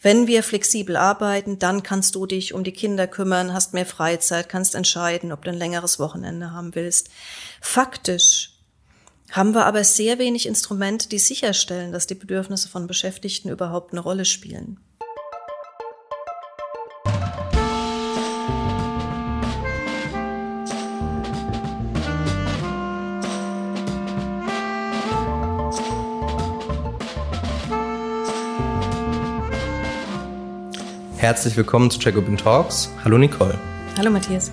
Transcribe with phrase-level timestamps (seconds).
[0.00, 4.48] Wenn wir flexibel arbeiten, dann kannst du dich um die Kinder kümmern, hast mehr Freizeit,
[4.48, 7.10] kannst entscheiden, ob du ein längeres Wochenende haben willst.
[7.60, 8.52] Faktisch
[9.30, 14.00] haben wir aber sehr wenig Instrumente, die sicherstellen, dass die Bedürfnisse von Beschäftigten überhaupt eine
[14.00, 14.78] Rolle spielen.
[31.18, 32.92] Herzlich willkommen zu Jacobin Talks.
[33.04, 33.58] Hallo Nicole.
[33.98, 34.52] Hallo Matthias.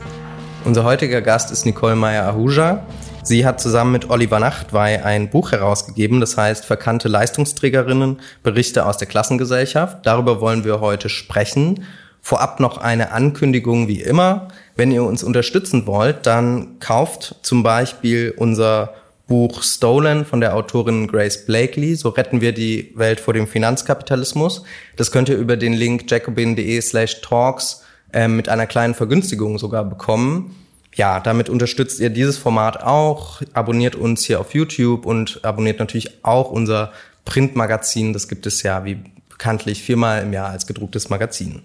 [0.64, 2.84] Unser heutiger Gast ist Nicole Meyer-Ahuja.
[3.22, 8.98] Sie hat zusammen mit Oliver Nachtwey ein Buch herausgegeben, das heißt Verkannte Leistungsträgerinnen, Berichte aus
[8.98, 10.08] der Klassengesellschaft.
[10.08, 11.84] Darüber wollen wir heute sprechen.
[12.20, 14.48] Vorab noch eine Ankündigung wie immer.
[14.76, 18.96] Wenn ihr uns unterstützen wollt, dann kauft zum Beispiel unser
[19.28, 21.96] Buch Stolen von der Autorin Grace Blakely.
[21.96, 24.64] So retten wir die Welt vor dem Finanzkapitalismus.
[24.96, 29.84] Das könnt ihr über den Link jacobin.de slash talks äh, mit einer kleinen Vergünstigung sogar
[29.84, 30.56] bekommen.
[30.94, 33.42] Ja, damit unterstützt ihr dieses Format auch.
[33.54, 36.94] Abonniert uns hier auf YouTube und abonniert natürlich auch unser
[37.26, 38.14] Printmagazin.
[38.14, 41.64] Das gibt es ja wie bekanntlich viermal im Jahr als gedrucktes Magazin.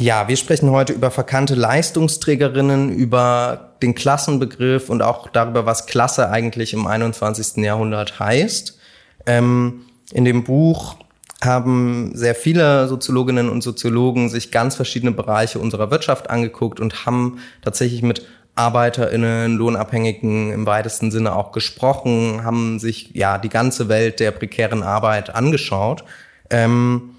[0.00, 6.30] Ja, wir sprechen heute über verkannte Leistungsträgerinnen, über den Klassenbegriff und auch darüber, was Klasse
[6.30, 7.64] eigentlich im 21.
[7.64, 8.78] Jahrhundert heißt.
[9.26, 10.96] Ähm, in dem Buch
[11.42, 17.38] haben sehr viele Soziologinnen und Soziologen sich ganz verschiedene Bereiche unserer Wirtschaft angeguckt und haben
[17.62, 24.20] tatsächlich mit ArbeiterInnen, Lohnabhängigen im weitesten Sinne auch gesprochen, haben sich ja die ganze Welt
[24.20, 26.04] der prekären Arbeit angeschaut.
[26.50, 27.14] Ähm,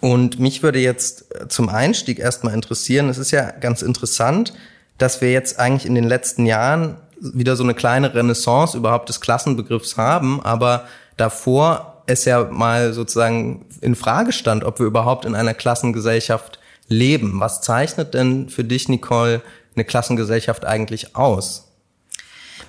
[0.00, 4.52] und mich würde jetzt äh, zum Einstieg erstmal interessieren, es ist ja ganz interessant,
[4.96, 9.20] dass wir jetzt eigentlich in den letzten Jahren wieder so eine kleine Renaissance überhaupt des
[9.20, 15.34] Klassenbegriffs haben, aber davor es ja mal sozusagen in Frage stand, ob wir überhaupt in
[15.34, 17.38] einer Klassengesellschaft leben.
[17.40, 19.42] Was zeichnet denn für dich, Nicole,
[19.74, 21.67] eine Klassengesellschaft eigentlich aus?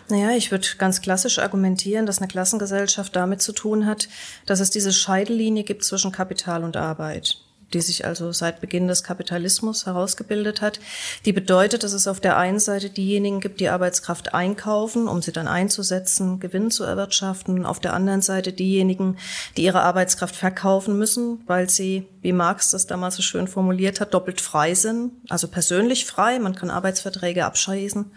[0.09, 4.09] Naja, ich würde ganz klassisch argumentieren, dass eine Klassengesellschaft damit zu tun hat,
[4.45, 7.37] dass es diese Scheidelinie gibt zwischen Kapital und Arbeit
[7.73, 10.79] die sich also seit Beginn des Kapitalismus herausgebildet hat.
[11.25, 15.31] Die bedeutet, dass es auf der einen Seite diejenigen gibt, die Arbeitskraft einkaufen, um sie
[15.31, 17.65] dann einzusetzen, Gewinn zu erwirtschaften.
[17.65, 19.17] Auf der anderen Seite diejenigen,
[19.57, 24.13] die ihre Arbeitskraft verkaufen müssen, weil sie, wie Marx das damals so schön formuliert hat,
[24.13, 25.11] doppelt frei sind.
[25.29, 28.11] Also persönlich frei, man kann Arbeitsverträge abschließen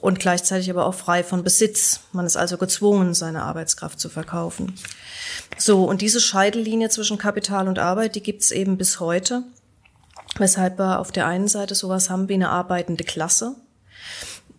[0.00, 2.00] und gleichzeitig aber auch frei von Besitz.
[2.12, 4.74] Man ist also gezwungen, seine Arbeitskraft zu verkaufen.
[5.56, 9.42] So, und diese Scheidelinie zwischen Kapital und Arbeit, die gibt's eben bis heute,
[10.36, 13.56] weshalb wir auf der einen Seite sowas haben wie eine arbeitende Klasse,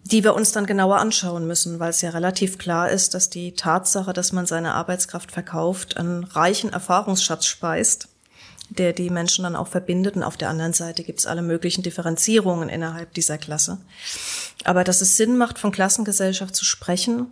[0.03, 3.53] die wir uns dann genauer anschauen müssen, weil es ja relativ klar ist, dass die
[3.53, 8.09] Tatsache, dass man seine Arbeitskraft verkauft, einen reichen Erfahrungsschatz speist
[8.69, 10.16] der die Menschen dann auch verbindet.
[10.16, 13.79] Und auf der anderen Seite gibt es alle möglichen Differenzierungen innerhalb dieser Klasse.
[14.66, 17.28] Aber dass es Sinn macht, von Klassengesellschaft zu sprechen,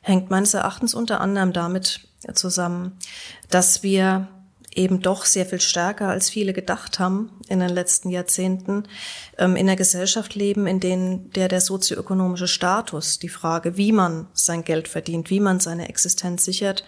[0.00, 2.00] hängt meines Erachtens unter anderem damit
[2.34, 2.98] zusammen,
[3.50, 4.28] dass wir
[4.74, 8.84] eben doch sehr viel stärker als viele gedacht haben in den letzten Jahrzehnten
[9.38, 14.28] ähm, in einer Gesellschaft leben, in denen der der sozioökonomische Status, die Frage, wie man
[14.32, 16.84] sein Geld verdient, wie man seine Existenz sichert,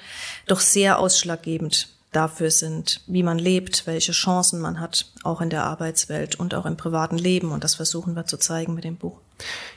[0.46, 5.64] doch sehr ausschlaggebend dafür sind, wie man lebt, welche Chancen man hat, auch in der
[5.64, 7.50] Arbeitswelt und auch im privaten Leben.
[7.52, 9.18] Und das versuchen wir zu zeigen mit dem Buch.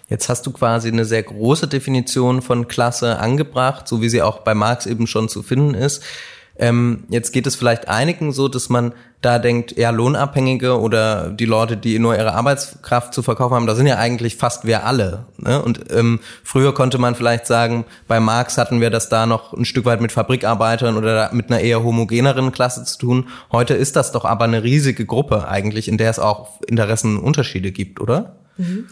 [0.09, 4.39] Jetzt hast du quasi eine sehr große Definition von Klasse angebracht, so wie sie auch
[4.39, 6.03] bei Marx eben schon zu finden ist.
[6.59, 11.45] Ähm, jetzt geht es vielleicht einigen so, dass man da denkt, eher Lohnabhängige oder die
[11.45, 15.25] Leute, die nur ihre Arbeitskraft zu verkaufen haben, da sind ja eigentlich fast wir alle.
[15.37, 15.61] Ne?
[15.61, 19.65] Und ähm, früher konnte man vielleicht sagen, bei Marx hatten wir das da noch ein
[19.65, 23.29] Stück weit mit Fabrikarbeitern oder mit einer eher homogeneren Klasse zu tun.
[23.51, 27.99] Heute ist das doch aber eine riesige Gruppe eigentlich, in der es auch Interessenunterschiede gibt,
[27.99, 28.35] oder?
[28.57, 28.87] Mhm.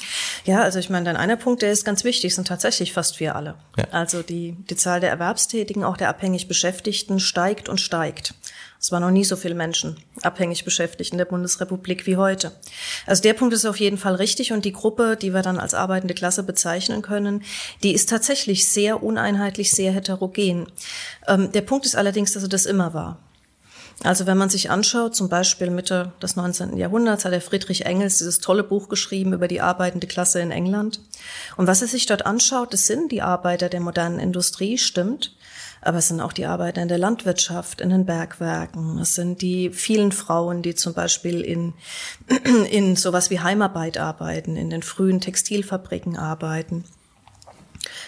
[0.46, 3.36] Ja, also ich meine, dann einer Punkt, der ist ganz wichtig, sind tatsächlich fast wir
[3.36, 3.56] alle.
[3.78, 3.86] Ja.
[3.92, 8.34] Also die, die Zahl der Erwerbstätigen, auch der abhängig Beschäftigten steigt und steigt.
[8.80, 12.52] Es waren noch nie so viele Menschen abhängig beschäftigt in der Bundesrepublik wie heute.
[13.08, 15.74] Also der Punkt ist auf jeden Fall richtig und die Gruppe, die wir dann als
[15.74, 17.44] arbeitende Klasse bezeichnen können,
[17.82, 20.68] die ist tatsächlich sehr uneinheitlich, sehr heterogen.
[21.28, 23.18] Ähm, der Punkt ist allerdings, dass er das immer war.
[24.04, 26.76] Also wenn man sich anschaut, zum Beispiel Mitte des 19.
[26.78, 31.00] Jahrhunderts hat der Friedrich Engels dieses tolle Buch geschrieben über die arbeitende Klasse in England.
[31.56, 35.36] Und was er sich dort anschaut, das sind die Arbeiter der modernen Industrie, stimmt.
[35.82, 38.98] Aber es sind auch die Arbeiter in der Landwirtschaft, in den Bergwerken.
[38.98, 41.74] Es sind die vielen Frauen, die zum Beispiel in,
[42.70, 46.86] in sowas wie Heimarbeit arbeiten, in den frühen Textilfabriken arbeiten.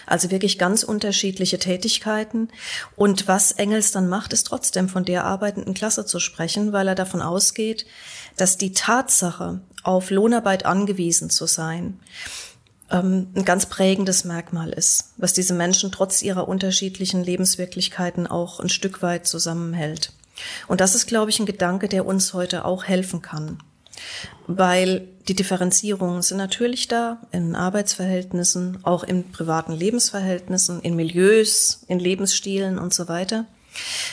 [0.06, 2.48] Also wirklich ganz unterschiedliche Tätigkeiten.
[2.96, 6.94] Und was Engels dann macht, ist trotzdem von der arbeitenden Klasse zu sprechen, weil er
[6.94, 7.86] davon ausgeht,
[8.36, 11.98] dass die Tatsache, auf Lohnarbeit angewiesen zu sein,
[12.90, 18.68] ähm, ein ganz prägendes Merkmal ist, was diese Menschen trotz ihrer unterschiedlichen Lebenswirklichkeiten auch ein
[18.68, 20.12] Stück weit zusammenhält.
[20.66, 23.58] Und das ist, glaube ich, ein Gedanke, der uns heute auch helfen kann.
[24.46, 31.98] Weil die Differenzierungen sind natürlich da in Arbeitsverhältnissen, auch in privaten Lebensverhältnissen, in Milieus, in
[31.98, 33.44] Lebensstilen und so weiter.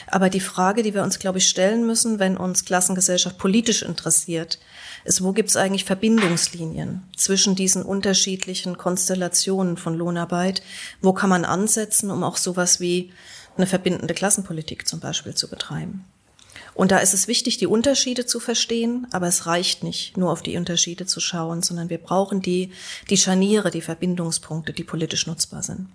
[0.08, 4.60] Aber die Frage, die wir uns, glaube ich, stellen müssen, wenn uns Klassengesellschaft politisch interessiert,
[5.06, 10.62] ist, wo gibt es eigentlich Verbindungslinien zwischen diesen unterschiedlichen Konstellationen von Lohnarbeit?
[11.02, 13.12] Wo kann man ansetzen, um auch sowas wie
[13.56, 16.04] eine verbindende Klassenpolitik zum Beispiel zu betreiben?
[16.76, 20.44] Und da ist es wichtig, die Unterschiede zu verstehen, aber es reicht nicht, nur auf
[20.44, 22.72] die Unterschiede zu schauen, sondern wir brauchen die,
[23.10, 25.88] die Scharniere, die Verbindungspunkte, die politisch nutzbar sind.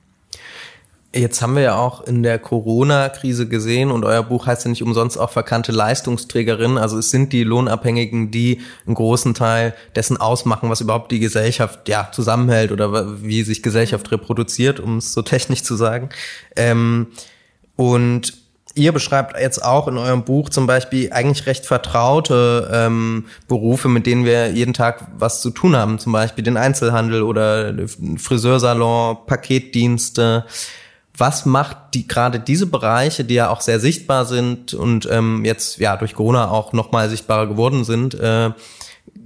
[1.13, 4.83] Jetzt haben wir ja auch in der Corona-Krise gesehen und euer Buch heißt ja nicht
[4.83, 6.79] umsonst auch verkannte Leistungsträgerinnen.
[6.79, 11.89] Also es sind die Lohnabhängigen, die einen großen Teil dessen ausmachen, was überhaupt die Gesellschaft
[11.89, 16.11] ja zusammenhält oder wie sich Gesellschaft reproduziert, um es so technisch zu sagen.
[16.55, 17.09] Ähm,
[17.75, 18.35] und
[18.75, 24.07] ihr beschreibt jetzt auch in eurem Buch zum Beispiel eigentlich recht vertraute ähm, Berufe, mit
[24.07, 27.75] denen wir jeden Tag was zu tun haben, zum Beispiel den Einzelhandel oder
[28.17, 30.45] Friseursalon, Paketdienste.
[31.17, 35.79] Was macht die gerade diese Bereiche, die ja auch sehr sichtbar sind und ähm, jetzt
[35.79, 38.51] ja durch Corona auch noch mal sichtbarer geworden sind, äh,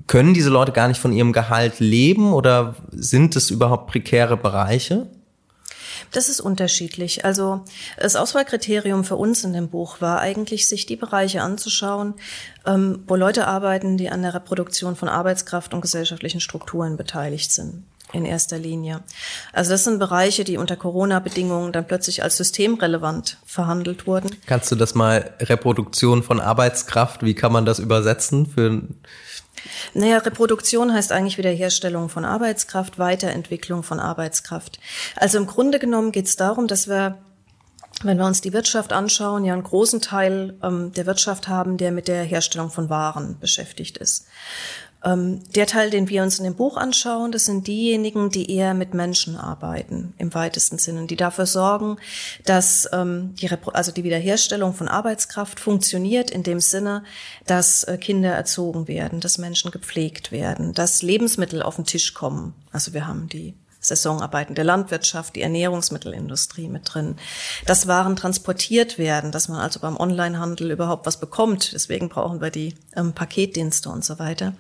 [0.06, 5.06] können diese Leute gar nicht von ihrem Gehalt leben oder sind es überhaupt prekäre Bereiche?
[6.10, 7.24] Das ist unterschiedlich.
[7.24, 7.64] Also
[7.96, 12.14] das Auswahlkriterium für uns in dem Buch war eigentlich, sich die Bereiche anzuschauen,
[12.66, 17.84] ähm, wo Leute arbeiten, die an der Reproduktion von Arbeitskraft und gesellschaftlichen Strukturen beteiligt sind
[18.14, 19.00] in erster Linie.
[19.52, 24.30] Also das sind Bereiche, die unter Corona-Bedingungen dann plötzlich als systemrelevant verhandelt wurden.
[24.46, 28.82] Kannst du das mal Reproduktion von Arbeitskraft, wie kann man das übersetzen für
[29.94, 34.78] naja, Reproduktion heißt eigentlich Wiederherstellung von Arbeitskraft, Weiterentwicklung von Arbeitskraft.
[35.16, 37.18] Also im Grunde genommen geht es darum, dass wir
[38.02, 41.92] wenn wir uns die Wirtschaft anschauen, ja einen großen Teil ähm, der Wirtschaft haben, der
[41.92, 44.26] mit der Herstellung von Waren beschäftigt ist.
[45.04, 48.72] Ähm, der Teil, den wir uns in dem Buch anschauen, das sind diejenigen, die eher
[48.74, 51.98] mit Menschen arbeiten, im weitesten Sinne, die dafür sorgen,
[52.44, 57.04] dass ähm, die, also die Wiederherstellung von Arbeitskraft funktioniert in dem Sinne,
[57.46, 62.54] dass äh, Kinder erzogen werden, dass Menschen gepflegt werden, dass Lebensmittel auf den Tisch kommen.
[62.72, 67.16] Also wir haben die Saisonarbeiten der Landwirtschaft, die Ernährungsmittelindustrie mit drin,
[67.66, 71.72] dass Waren transportiert werden, dass man also beim Onlinehandel überhaupt was bekommt.
[71.72, 74.54] Deswegen brauchen wir die ähm, Paketdienste und so weiter.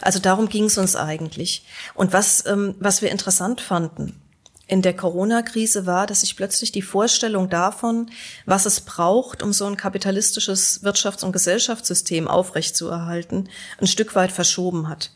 [0.00, 1.64] Also darum ging es uns eigentlich.
[1.94, 4.20] Und was, ähm, was wir interessant fanden,
[4.68, 8.10] in der Corona-Krise war, dass sich plötzlich die Vorstellung davon,
[8.46, 13.48] was es braucht, um so ein kapitalistisches Wirtschafts- und Gesellschaftssystem aufrechtzuerhalten,
[13.80, 15.10] ein Stück weit verschoben hat.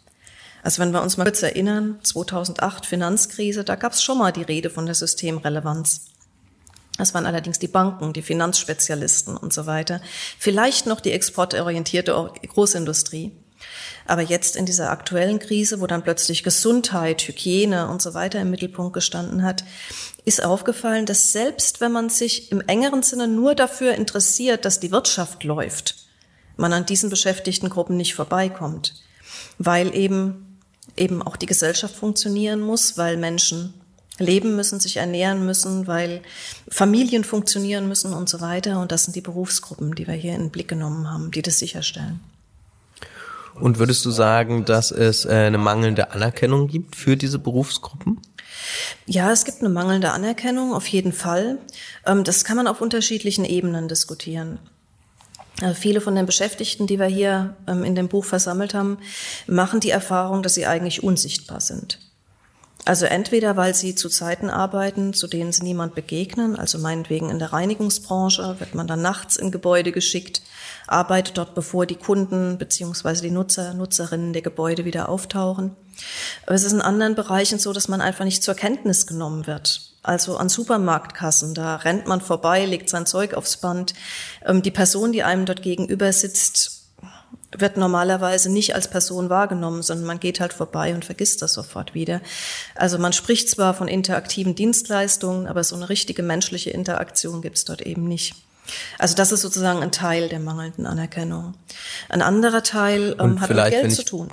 [0.62, 4.42] Also wenn wir uns mal kurz erinnern, 2008 Finanzkrise, da gab es schon mal die
[4.42, 6.06] Rede von der Systemrelevanz.
[6.98, 10.02] Das waren allerdings die Banken, die Finanzspezialisten und so weiter.
[10.38, 13.32] Vielleicht noch die exportorientierte Großindustrie.
[14.06, 18.50] Aber jetzt in dieser aktuellen Krise, wo dann plötzlich Gesundheit, Hygiene und so weiter im
[18.50, 19.64] Mittelpunkt gestanden hat,
[20.24, 24.90] ist aufgefallen, dass selbst wenn man sich im engeren Sinne nur dafür interessiert, dass die
[24.90, 25.96] Wirtschaft läuft,
[26.56, 28.94] man an diesen beschäftigten Gruppen nicht vorbeikommt,
[29.58, 30.49] weil eben
[30.96, 33.74] eben auch die Gesellschaft funktionieren muss, weil Menschen
[34.18, 36.20] leben müssen, sich ernähren müssen, weil
[36.68, 38.80] Familien funktionieren müssen und so weiter.
[38.80, 41.58] Und das sind die Berufsgruppen, die wir hier in den Blick genommen haben, die das
[41.58, 42.20] sicherstellen.
[43.54, 48.20] Und würdest du sagen, dass es äh, eine mangelnde Anerkennung gibt für diese Berufsgruppen?
[49.06, 51.58] Ja, es gibt eine mangelnde Anerkennung, auf jeden Fall.
[52.06, 54.58] Ähm, das kann man auf unterschiedlichen Ebenen diskutieren.
[55.60, 58.98] Also viele von den Beschäftigten, die wir hier ähm, in dem Buch versammelt haben,
[59.46, 61.98] machen die Erfahrung, dass sie eigentlich unsichtbar sind.
[62.86, 67.38] Also entweder, weil sie zu Zeiten arbeiten, zu denen sie niemand begegnen, also meinetwegen in
[67.38, 70.40] der Reinigungsbranche, wird man dann nachts in Gebäude geschickt,
[70.86, 75.76] arbeitet dort, bevor die Kunden beziehungsweise die Nutzer, Nutzerinnen der Gebäude wieder auftauchen.
[76.46, 79.89] Aber es ist in anderen Bereichen so, dass man einfach nicht zur Kenntnis genommen wird.
[80.02, 83.94] Also an Supermarktkassen, da rennt man vorbei, legt sein Zeug aufs Band.
[84.46, 86.80] Ähm, die Person, die einem dort gegenüber sitzt,
[87.56, 91.94] wird normalerweise nicht als Person wahrgenommen, sondern man geht halt vorbei und vergisst das sofort
[91.94, 92.20] wieder.
[92.76, 97.82] Also man spricht zwar von interaktiven Dienstleistungen, aber so eine richtige menschliche Interaktion gibt's dort
[97.82, 98.34] eben nicht.
[98.98, 101.54] Also das ist sozusagen ein Teil der mangelnden Anerkennung.
[102.08, 104.30] Ein anderer Teil ähm, hat mit Geld ich, zu tun.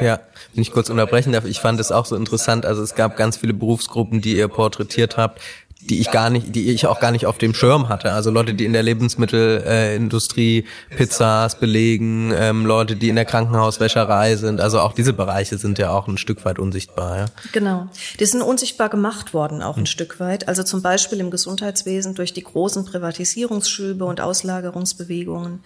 [0.00, 0.20] Ja,
[0.54, 2.66] wenn ich kurz unterbrechen darf, ich fand es auch so interessant.
[2.66, 5.40] Also es gab ganz viele Berufsgruppen, die ihr porträtiert habt,
[5.88, 8.12] die ich gar nicht, die ich auch gar nicht auf dem Schirm hatte.
[8.12, 10.64] Also Leute, die in der Lebensmittelindustrie
[10.96, 14.60] Pizzas belegen, ähm, Leute, die in der Krankenhauswäscherei sind.
[14.60, 17.16] Also auch diese Bereiche sind ja auch ein Stück weit unsichtbar.
[17.16, 17.26] Ja?
[17.52, 17.88] Genau,
[18.20, 19.86] die sind unsichtbar gemacht worden auch ein hm.
[19.86, 20.48] Stück weit.
[20.48, 25.60] Also zum Beispiel im Gesundheitswesen durch die großen Privatisierungsschübe und Auslagerungsbewegungen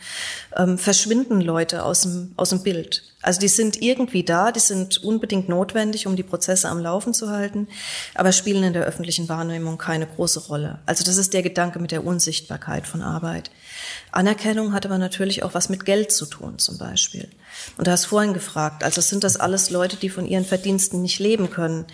[0.56, 3.02] ähm, verschwinden Leute aus dem aus dem Bild.
[3.23, 7.30] Also die sind irgendwie da, die sind unbedingt notwendig, um die Prozesse am Laufen zu
[7.30, 7.66] halten,
[8.14, 10.78] aber spielen in der öffentlichen Wahrnehmung keine große Rolle.
[10.86, 13.50] Also das ist der Gedanke mit der Unsichtbarkeit von Arbeit.
[14.12, 17.28] Anerkennung hat aber natürlich auch was mit Geld zu tun, zum Beispiel.
[17.76, 21.18] Und du hast vorhin gefragt, also sind das alles Leute, die von ihren Verdiensten nicht
[21.18, 21.84] leben können?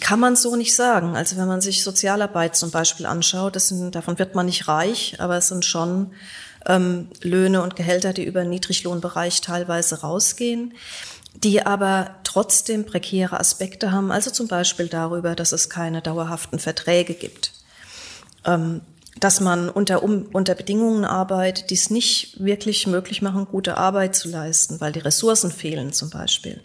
[0.00, 1.16] Kann man so nicht sagen.
[1.16, 5.36] Also wenn man sich Sozialarbeit zum Beispiel anschaut, sind, davon wird man nicht reich, aber
[5.36, 6.12] es sind schon
[6.66, 10.74] ähm, Löhne und Gehälter, die über den Niedriglohnbereich teilweise rausgehen,
[11.42, 17.14] die aber trotzdem prekäre Aspekte haben, also zum Beispiel darüber, dass es keine dauerhaften Verträge
[17.14, 17.52] gibt.
[18.44, 18.80] Ähm,
[19.18, 24.14] dass man unter, um, unter Bedingungen arbeitet, die es nicht wirklich möglich machen, gute Arbeit
[24.14, 26.62] zu leisten, weil die Ressourcen fehlen zum Beispiel.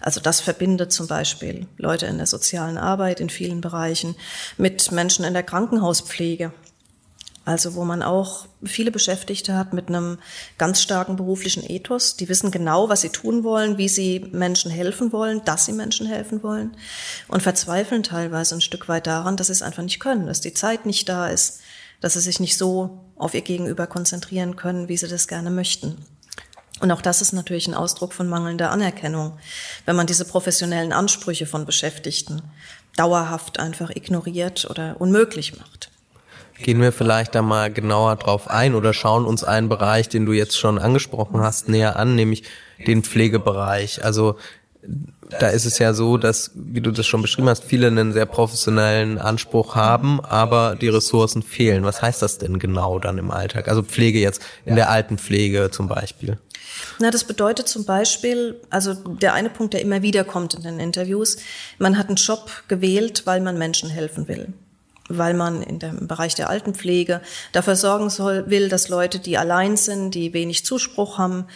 [0.00, 4.16] Also das verbindet zum Beispiel Leute in der sozialen Arbeit in vielen Bereichen
[4.56, 6.52] mit Menschen in der Krankenhauspflege.
[7.44, 10.18] Also wo man auch viele Beschäftigte hat mit einem
[10.58, 12.16] ganz starken beruflichen Ethos.
[12.16, 16.06] Die wissen genau, was sie tun wollen, wie sie Menschen helfen wollen, dass sie Menschen
[16.06, 16.76] helfen wollen
[17.26, 20.54] und verzweifeln teilweise ein Stück weit daran, dass sie es einfach nicht können, dass die
[20.54, 21.60] Zeit nicht da ist,
[22.00, 25.96] dass sie sich nicht so auf ihr Gegenüber konzentrieren können, wie sie das gerne möchten.
[26.80, 29.38] Und auch das ist natürlich ein Ausdruck von mangelnder Anerkennung,
[29.86, 32.42] wenn man diese professionellen Ansprüche von Beschäftigten
[32.96, 35.91] dauerhaft einfach ignoriert oder unmöglich macht.
[36.62, 40.32] Gehen wir vielleicht da mal genauer drauf ein oder schauen uns einen Bereich, den du
[40.32, 42.44] jetzt schon angesprochen hast, näher an, nämlich
[42.86, 44.04] den Pflegebereich.
[44.04, 44.36] Also
[45.38, 48.26] da ist es ja so, dass, wie du das schon beschrieben hast, viele einen sehr
[48.26, 51.84] professionellen Anspruch haben, aber die Ressourcen fehlen.
[51.84, 53.68] Was heißt das denn genau dann im Alltag?
[53.68, 56.38] Also Pflege jetzt in der Altenpflege zum Beispiel.
[56.98, 60.80] Na, das bedeutet zum Beispiel, also der eine Punkt, der immer wieder kommt in den
[60.80, 61.38] Interviews,
[61.78, 64.52] man hat einen Job gewählt, weil man Menschen helfen will
[65.18, 67.20] weil man in dem Bereich der Altenpflege
[67.52, 71.46] dafür sorgen soll, will, dass Leute, die allein sind, die wenig Zuspruch haben,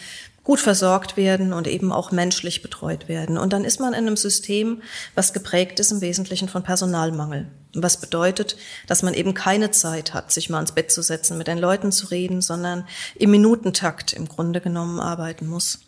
[0.47, 3.37] gut versorgt werden und eben auch menschlich betreut werden.
[3.37, 4.81] Und dann ist man in einem System,
[5.13, 7.47] was geprägt ist im Wesentlichen von Personalmangel.
[7.73, 8.55] Was bedeutet,
[8.87, 11.91] dass man eben keine Zeit hat, sich mal ins Bett zu setzen, mit den Leuten
[11.91, 15.79] zu reden, sondern im Minutentakt im Grunde genommen arbeiten muss.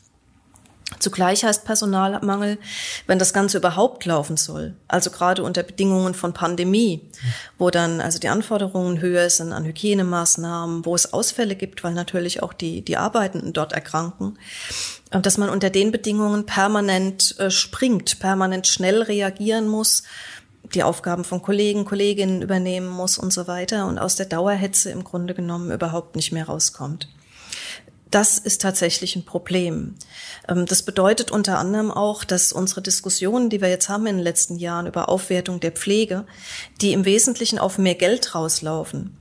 [0.98, 2.58] Zugleich heißt Personalmangel,
[3.06, 7.10] wenn das Ganze überhaupt laufen soll, also gerade unter Bedingungen von Pandemie,
[7.60, 12.42] wo dann also die Anforderungen höher sind an Hygienemaßnahmen, wo es Ausfälle gibt, weil natürlich
[12.42, 14.40] auch die, die Arbeitenden dort erkranken,
[15.12, 20.04] dass man unter den Bedingungen permanent äh, springt, permanent schnell reagieren muss,
[20.74, 25.04] die Aufgaben von Kollegen, Kolleginnen übernehmen muss und so weiter und aus der Dauerhetze im
[25.04, 27.08] Grunde genommen überhaupt nicht mehr rauskommt.
[28.12, 29.96] Das ist tatsächlich ein Problem.
[30.48, 34.24] Ähm, das bedeutet unter anderem auch, dass unsere Diskussionen, die wir jetzt haben in den
[34.24, 36.26] letzten Jahren über Aufwertung der Pflege,
[36.82, 39.16] die im Wesentlichen auf mehr Geld rauslaufen,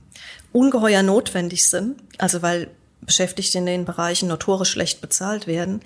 [0.51, 5.81] ungeheuer notwendig sind, also weil Beschäftigte in den Bereichen notorisch schlecht bezahlt werden,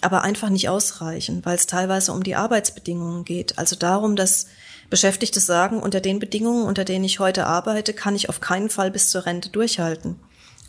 [0.00, 3.58] aber einfach nicht ausreichen, weil es teilweise um die Arbeitsbedingungen geht.
[3.58, 4.46] Also darum, dass
[4.90, 8.90] Beschäftigte sagen, unter den Bedingungen, unter denen ich heute arbeite, kann ich auf keinen Fall
[8.90, 10.16] bis zur Rente durchhalten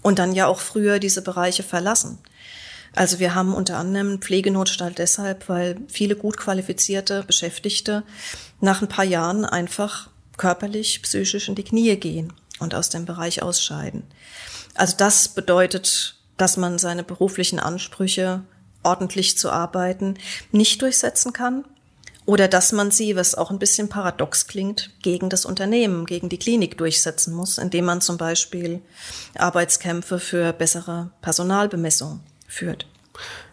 [0.08, 2.18] und dann ja auch früher diese Bereiche verlassen.
[2.96, 8.04] Also wir haben unter anderem Pflegenotstand deshalb, weil viele gut qualifizierte Beschäftigte
[8.62, 13.44] nach ein paar Jahren einfach körperlich, psychisch in die Knie gehen und aus dem Bereich
[13.44, 14.04] ausscheiden.
[14.76, 18.44] Also das bedeutet, dass man seine beruflichen Ansprüche
[18.84, 20.18] ordentlich zu arbeiten
[20.54, 21.66] nicht durchsetzen kann
[22.28, 26.38] oder dass man sie, was auch ein bisschen paradox klingt, gegen das Unternehmen, gegen die
[26.38, 28.82] Klinik durchsetzen muss, indem man zum Beispiel
[29.38, 32.86] Arbeitskämpfe für bessere Personalbemessung führt.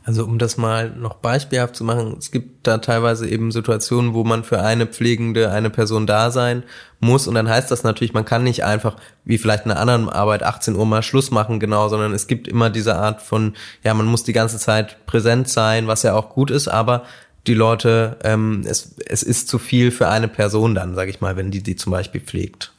[0.05, 4.25] Also um das mal noch beispielhaft zu machen, es gibt da teilweise eben Situationen, wo
[4.25, 6.65] man für eine Pflegende, eine Person da sein
[7.01, 10.11] muss und dann heißt das natürlich, man kann nicht einfach wie vielleicht in einer anderen
[10.11, 13.95] Arbeit 18 Uhr mal Schluss machen, genau, sondern es gibt immer diese Art von, ja,
[13.95, 17.05] man muss die ganze Zeit präsent sein, was ja auch gut ist, aber
[17.47, 21.37] die Leute, ähm, es, es ist zu viel für eine Person dann, sage ich mal,
[21.37, 22.73] wenn die die zum Beispiel pflegt.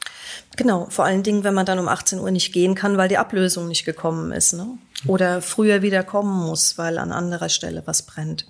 [0.57, 3.17] Genau, vor allen Dingen, wenn man dann um 18 Uhr nicht gehen kann, weil die
[3.17, 4.67] Ablösung nicht gekommen ist, ne?
[5.07, 8.47] Oder früher wieder kommen muss, weil an anderer Stelle was brennt.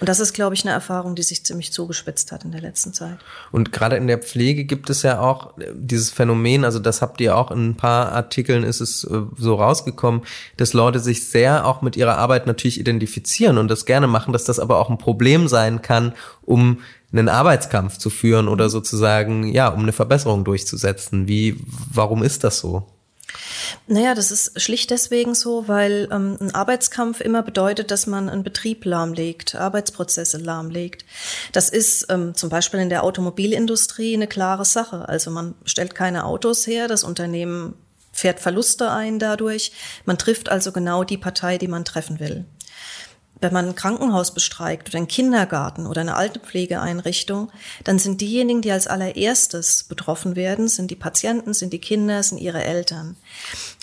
[0.00, 2.92] Und das ist, glaube ich, eine Erfahrung, die sich ziemlich zugespitzt hat in der letzten
[2.92, 3.18] Zeit.
[3.52, 7.20] Und gerade in der Pflege gibt es ja auch äh, dieses Phänomen, also das habt
[7.20, 10.22] ihr auch in ein paar Artikeln ist es äh, so rausgekommen,
[10.56, 14.44] dass Leute sich sehr auch mit ihrer Arbeit natürlich identifizieren und das gerne machen, dass
[14.44, 16.12] das aber auch ein Problem sein kann,
[16.42, 16.80] um
[17.12, 21.28] einen Arbeitskampf zu führen oder sozusagen, ja, um eine Verbesserung durchzusetzen.
[21.28, 21.60] Wie,
[21.92, 22.86] warum ist das so?
[23.86, 28.42] Naja, das ist schlicht deswegen so, weil ähm, ein Arbeitskampf immer bedeutet, dass man einen
[28.42, 31.04] Betrieb lahmlegt, Arbeitsprozesse lahmlegt.
[31.52, 35.08] Das ist ähm, zum Beispiel in der Automobilindustrie eine klare Sache.
[35.08, 37.74] Also man stellt keine Autos her, das Unternehmen
[38.12, 39.72] fährt Verluste ein dadurch.
[40.04, 42.46] Man trifft also genau die Partei, die man treffen will
[43.46, 47.52] wenn man ein Krankenhaus bestreikt oder einen Kindergarten oder eine Altenpflegeeinrichtung,
[47.84, 52.38] dann sind diejenigen, die als allererstes betroffen werden, sind die Patienten, sind die Kinder, sind
[52.38, 53.16] ihre Eltern.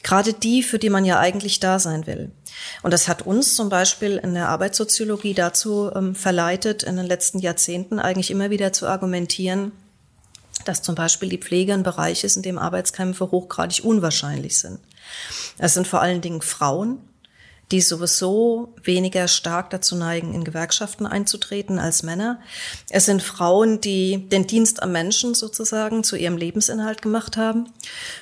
[0.03, 2.29] Gerade die, für die man ja eigentlich da sein will.
[2.81, 7.39] Und das hat uns zum Beispiel in der Arbeitssoziologie dazu ähm, verleitet, in den letzten
[7.39, 9.71] Jahrzehnten eigentlich immer wieder zu argumentieren,
[10.65, 14.79] dass zum Beispiel die Pflege ein Bereich ist, in dem Arbeitskämpfe hochgradig unwahrscheinlich sind.
[15.57, 16.99] Es sind vor allen Dingen Frauen,
[17.73, 22.39] die sowieso weniger stark dazu neigen, in Gewerkschaften einzutreten als Männer.
[22.91, 27.73] Es sind Frauen, die den Dienst am Menschen sozusagen zu ihrem Lebensinhalt gemacht haben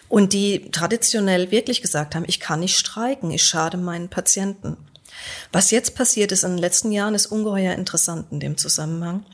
[0.08, 4.78] und die traditionell wirklich gesagt haben, ich kann nicht streiken, ich schade meinen Patienten.
[5.52, 9.26] Was jetzt passiert ist in den letzten Jahren, ist ungeheuer interessant in dem Zusammenhang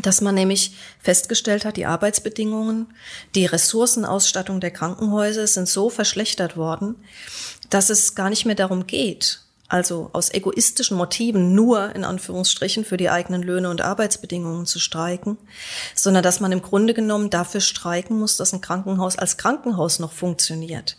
[0.00, 2.86] dass man nämlich festgestellt hat, die Arbeitsbedingungen,
[3.34, 6.96] die Ressourcenausstattung der Krankenhäuser sind so verschlechtert worden,
[7.72, 12.98] dass es gar nicht mehr darum geht, also aus egoistischen Motiven nur in Anführungsstrichen für
[12.98, 15.38] die eigenen Löhne und Arbeitsbedingungen zu streiken,
[15.94, 20.12] sondern dass man im Grunde genommen dafür streiken muss, dass ein Krankenhaus als Krankenhaus noch
[20.12, 20.98] funktioniert.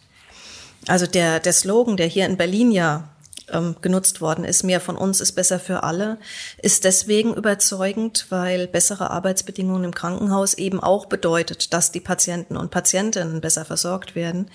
[0.87, 3.09] Also der, der Slogan, der hier in Berlin ja
[3.49, 6.17] ähm, genutzt worden ist, mehr von uns ist besser für alle,
[6.59, 12.71] ist deswegen überzeugend, weil bessere Arbeitsbedingungen im Krankenhaus eben auch bedeutet, dass die Patienten und
[12.71, 14.49] Patientinnen besser versorgt werden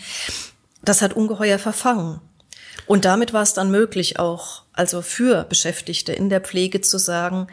[0.82, 2.20] das hat ungeheuer verfangen.
[2.86, 7.48] Und damit war es dann möglich auch, also für Beschäftigte in der Pflege zu sagen,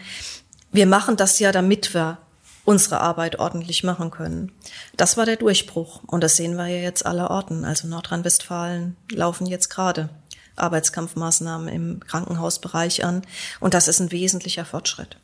[0.71, 2.19] wir machen das ja, damit wir
[2.63, 4.51] unsere Arbeit ordentlich machen können.
[4.97, 6.01] Das war der Durchbruch.
[6.07, 7.63] Und das sehen wir ja jetzt aller Orten.
[7.63, 10.09] Also Nordrhein-Westfalen laufen jetzt gerade
[10.55, 13.21] Arbeitskampfmaßnahmen im Krankenhausbereich an.
[13.59, 15.17] Und das ist ein wesentlicher Fortschritt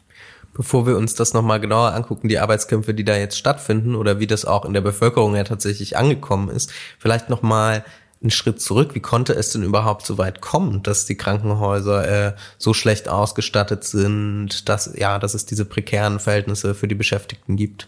[0.54, 4.28] bevor wir uns das nochmal genauer angucken, die Arbeitskämpfe, die da jetzt stattfinden oder wie
[4.28, 7.86] das auch in der Bevölkerung ja tatsächlich angekommen ist, vielleicht nochmal
[8.22, 8.94] einen Schritt zurück.
[8.94, 13.84] Wie konnte es denn überhaupt so weit kommen, dass die Krankenhäuser äh, so schlecht ausgestattet
[13.84, 17.88] sind, dass, ja, dass es diese prekären Verhältnisse für die Beschäftigten gibt?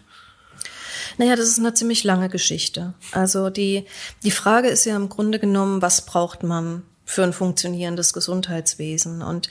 [1.18, 2.94] Naja, das ist eine ziemlich lange Geschichte.
[3.12, 3.84] Also die,
[4.24, 9.22] die Frage ist ja im Grunde genommen, was braucht man für ein funktionierendes Gesundheitswesen.
[9.22, 9.48] Und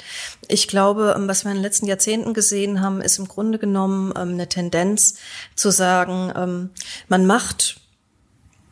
[0.48, 4.14] ich glaube, ähm, was wir in den letzten Jahrzehnten gesehen haben, ist im Grunde genommen
[4.16, 5.16] ähm, eine Tendenz
[5.56, 6.70] zu sagen, ähm,
[7.08, 7.80] man macht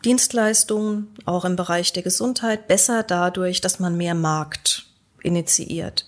[0.03, 4.85] Dienstleistungen auch im Bereich der Gesundheit besser dadurch, dass man mehr Markt
[5.21, 6.07] initiiert.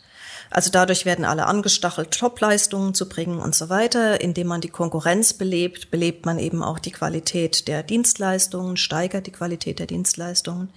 [0.54, 4.22] Also dadurch werden alle angestachelt, Topleistungen zu bringen und so weiter.
[4.22, 9.32] Indem man die Konkurrenz belebt, belebt man eben auch die Qualität der Dienstleistungen, steigert die
[9.32, 10.70] Qualität der Dienstleistungen.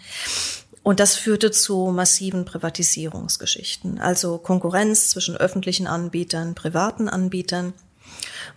[0.87, 7.73] Und das führte zu massiven Privatisierungsgeschichten, also Konkurrenz zwischen öffentlichen Anbietern, privaten Anbietern.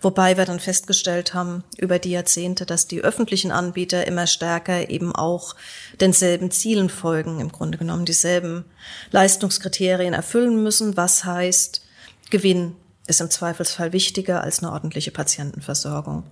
[0.00, 5.12] Wobei wir dann festgestellt haben über die Jahrzehnte, dass die öffentlichen Anbieter immer stärker eben
[5.12, 5.56] auch
[6.00, 8.64] denselben Zielen folgen, im Grunde genommen dieselben
[9.10, 11.82] Leistungskriterien erfüllen müssen, was heißt,
[12.30, 12.76] Gewinn
[13.08, 16.22] ist im Zweifelsfall wichtiger als eine ordentliche Patientenversorgung.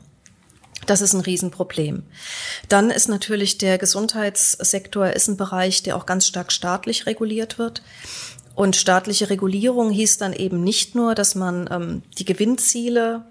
[0.86, 2.04] Das ist ein Riesenproblem.
[2.68, 7.82] Dann ist natürlich der Gesundheitssektor ist ein Bereich, der auch ganz stark staatlich reguliert wird.
[8.54, 13.24] Und staatliche Regulierung hieß dann eben nicht nur, dass man ähm, die Gewinnziele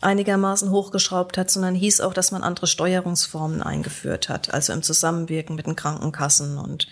[0.00, 5.56] einigermaßen hochgeschraubt hat, sondern hieß auch, dass man andere Steuerungsformen eingeführt hat, also im Zusammenwirken
[5.56, 6.88] mit den Krankenkassen und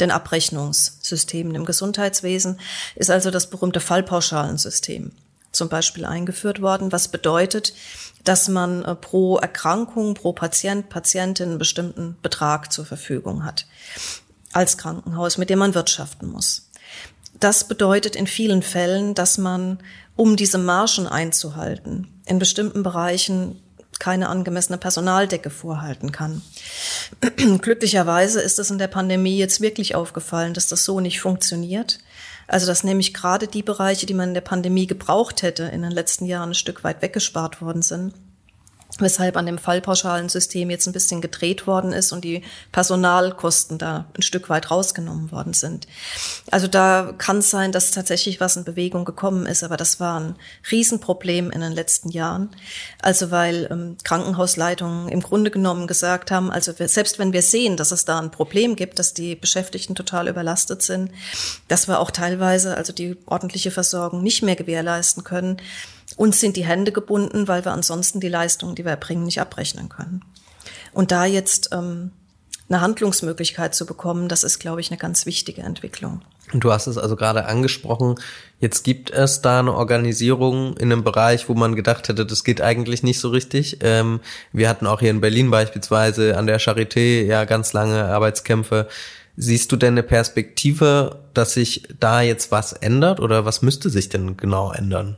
[0.00, 2.58] den Abrechnungssystemen im Gesundheitswesen,
[2.94, 5.12] ist also das berühmte Fallpauschalensystem
[5.58, 7.74] zum Beispiel eingeführt worden, was bedeutet,
[8.24, 13.66] dass man äh, pro Erkrankung, pro Patient, Patientin einen bestimmten Betrag zur Verfügung hat
[14.52, 16.70] als Krankenhaus, mit dem man wirtschaften muss.
[17.38, 19.78] Das bedeutet in vielen Fällen, dass man,
[20.16, 23.60] um diese Margen einzuhalten, in bestimmten Bereichen
[23.98, 26.42] keine angemessene Personaldecke vorhalten kann.
[27.60, 31.98] Glücklicherweise ist es in der Pandemie jetzt wirklich aufgefallen, dass das so nicht funktioniert.
[32.48, 35.92] Also dass nämlich gerade die Bereiche, die man in der Pandemie gebraucht hätte, in den
[35.92, 38.14] letzten Jahren ein Stück weit weggespart worden sind.
[39.02, 44.22] Weshalb an dem Fallpauschalensystem jetzt ein bisschen gedreht worden ist und die Personalkosten da ein
[44.22, 45.86] Stück weit rausgenommen worden sind.
[46.50, 50.20] Also da kann es sein, dass tatsächlich was in Bewegung gekommen ist, aber das war
[50.20, 50.36] ein
[50.70, 52.50] Riesenproblem in den letzten Jahren.
[53.00, 57.76] Also weil ähm, Krankenhausleitungen im Grunde genommen gesagt haben, also wir, selbst wenn wir sehen,
[57.76, 61.10] dass es da ein Problem gibt, dass die Beschäftigten total überlastet sind,
[61.68, 65.58] dass wir auch teilweise also die ordentliche Versorgung nicht mehr gewährleisten können,
[66.18, 69.88] uns sind die Hände gebunden, weil wir ansonsten die Leistungen, die wir erbringen, nicht abrechnen
[69.88, 70.24] können.
[70.92, 72.10] Und da jetzt ähm,
[72.68, 76.22] eine Handlungsmöglichkeit zu bekommen, das ist, glaube ich, eine ganz wichtige Entwicklung.
[76.52, 78.16] Und du hast es also gerade angesprochen,
[78.58, 82.60] jetzt gibt es da eine Organisierung in einem Bereich, wo man gedacht hätte, das geht
[82.60, 83.78] eigentlich nicht so richtig.
[83.82, 84.20] Ähm,
[84.52, 88.88] wir hatten auch hier in Berlin beispielsweise an der Charité ja ganz lange Arbeitskämpfe.
[89.36, 94.08] Siehst du denn eine Perspektive, dass sich da jetzt was ändert oder was müsste sich
[94.08, 95.16] denn genau ändern?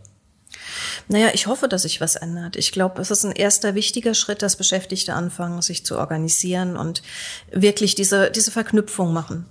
[1.10, 2.54] Naja, ich hoffe, dass sich was ändert.
[2.54, 7.02] Ich glaube, es ist ein erster wichtiger Schritt, dass Beschäftigte anfangen, sich zu organisieren und
[7.50, 9.46] wirklich diese, diese Verknüpfung machen.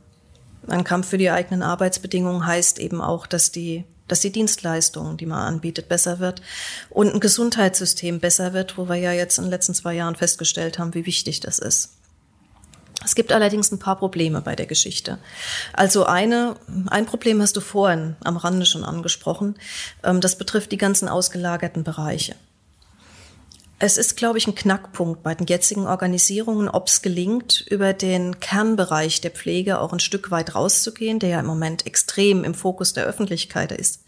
[0.67, 5.28] Ein Kampf für die eigenen Arbeitsbedingungen heißt eben auch, dass die dass die Dienstleistung, die
[5.28, 6.41] man anbietet, besser wird
[6.89, 10.80] und ein Gesundheitssystem besser wird, wo wir ja jetzt in den letzten zwei Jahren festgestellt
[10.80, 11.98] haben, wie wichtig das ist.
[13.03, 15.19] Es gibt allerdings ein paar Probleme bei der Geschichte.
[15.73, 16.55] Also eine,
[16.88, 19.55] ein Problem hast du vorhin am Rande schon angesprochen.
[20.03, 22.35] Ähm, das betrifft die ganzen ausgelagerten Bereiche.
[23.81, 28.41] Es ist, glaube ich, ein Knackpunkt bei den jetzigen Organisierungen, ob es gelingt, über den
[28.41, 32.91] Kernbereich der Pflege auch ein Stück weit rauszugehen, der ja im Moment extrem im Fokus
[32.91, 34.01] der Öffentlichkeit ist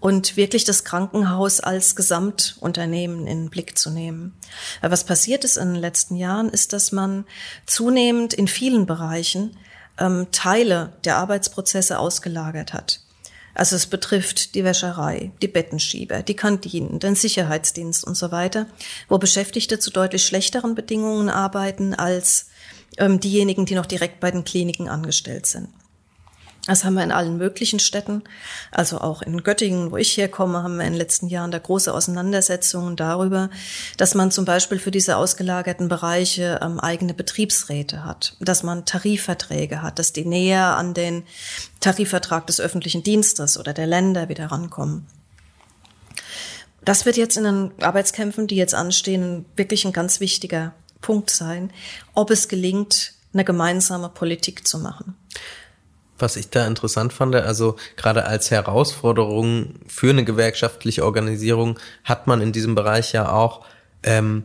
[0.00, 4.34] und wirklich das Krankenhaus als Gesamtunternehmen in den Blick zu nehmen.
[4.80, 7.26] Was passiert ist in den letzten Jahren, ist, dass man
[7.66, 9.56] zunehmend in vielen Bereichen
[9.98, 13.00] ähm, Teile der Arbeitsprozesse ausgelagert hat.
[13.52, 18.66] Also es betrifft die Wäscherei, die Bettenschieber, die Kantinen, den Sicherheitsdienst und so weiter,
[19.08, 22.46] wo Beschäftigte zu deutlich schlechteren Bedingungen arbeiten als
[22.96, 25.68] ähm, diejenigen, die noch direkt bei den Kliniken angestellt sind.
[26.70, 28.22] Das haben wir in allen möglichen Städten.
[28.70, 31.92] Also auch in Göttingen, wo ich herkomme, haben wir in den letzten Jahren da große
[31.92, 33.50] Auseinandersetzungen darüber,
[33.96, 39.82] dass man zum Beispiel für diese ausgelagerten Bereiche ähm, eigene Betriebsräte hat, dass man Tarifverträge
[39.82, 41.24] hat, dass die näher an den
[41.80, 45.08] Tarifvertrag des öffentlichen Dienstes oder der Länder wieder rankommen.
[46.84, 51.72] Das wird jetzt in den Arbeitskämpfen, die jetzt anstehen, wirklich ein ganz wichtiger Punkt sein,
[52.14, 55.16] ob es gelingt, eine gemeinsame Politik zu machen
[56.20, 62.40] was ich da interessant fand, also gerade als Herausforderung für eine gewerkschaftliche Organisierung hat man
[62.40, 63.64] in diesem Bereich ja auch
[64.02, 64.44] ähm,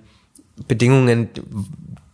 [0.67, 1.29] Bedingungen,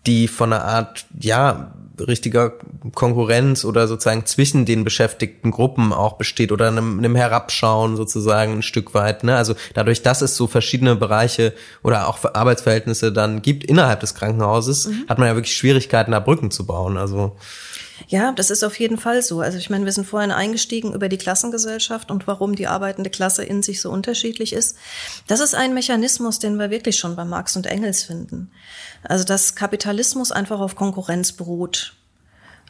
[0.08, 1.74] die von einer Art, ja,
[2.08, 2.54] richtiger
[2.94, 8.62] Konkurrenz oder sozusagen zwischen den beschäftigten Gruppen auch besteht oder einem, einem Herabschauen sozusagen ein
[8.62, 9.24] Stück weit.
[9.24, 9.36] Ne?
[9.36, 14.88] Also dadurch, dass es so verschiedene Bereiche oder auch Arbeitsverhältnisse dann gibt innerhalb des Krankenhauses,
[14.88, 15.06] mhm.
[15.10, 16.98] hat man ja wirklich Schwierigkeiten, da Brücken zu bauen.
[16.98, 17.36] Also
[18.08, 19.42] ja, das ist auf jeden Fall so.
[19.42, 23.44] Also ich meine, wir sind vorhin eingestiegen über die Klassengesellschaft und warum die arbeitende Klasse
[23.44, 24.78] in sich so unterschiedlich ist.
[25.28, 28.52] Das ist ein Mechanismus, den wir wirklich schon bei Marx und Engels finden.
[29.04, 31.96] Also dass Kapitalismus einfach auf Konkurrenz beruht.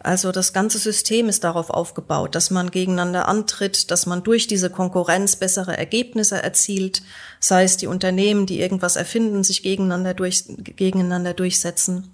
[0.03, 4.71] Also das ganze System ist darauf aufgebaut, dass man gegeneinander antritt, dass man durch diese
[4.71, 7.03] Konkurrenz bessere Ergebnisse erzielt,
[7.39, 12.11] sei es die Unternehmen, die irgendwas erfinden, sich gegeneinander, durch, gegeneinander durchsetzen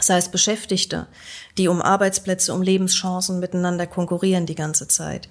[0.00, 1.06] sei es Beschäftigte,
[1.56, 5.28] die um Arbeitsplätze, um Lebenschancen miteinander konkurrieren die ganze Zeit.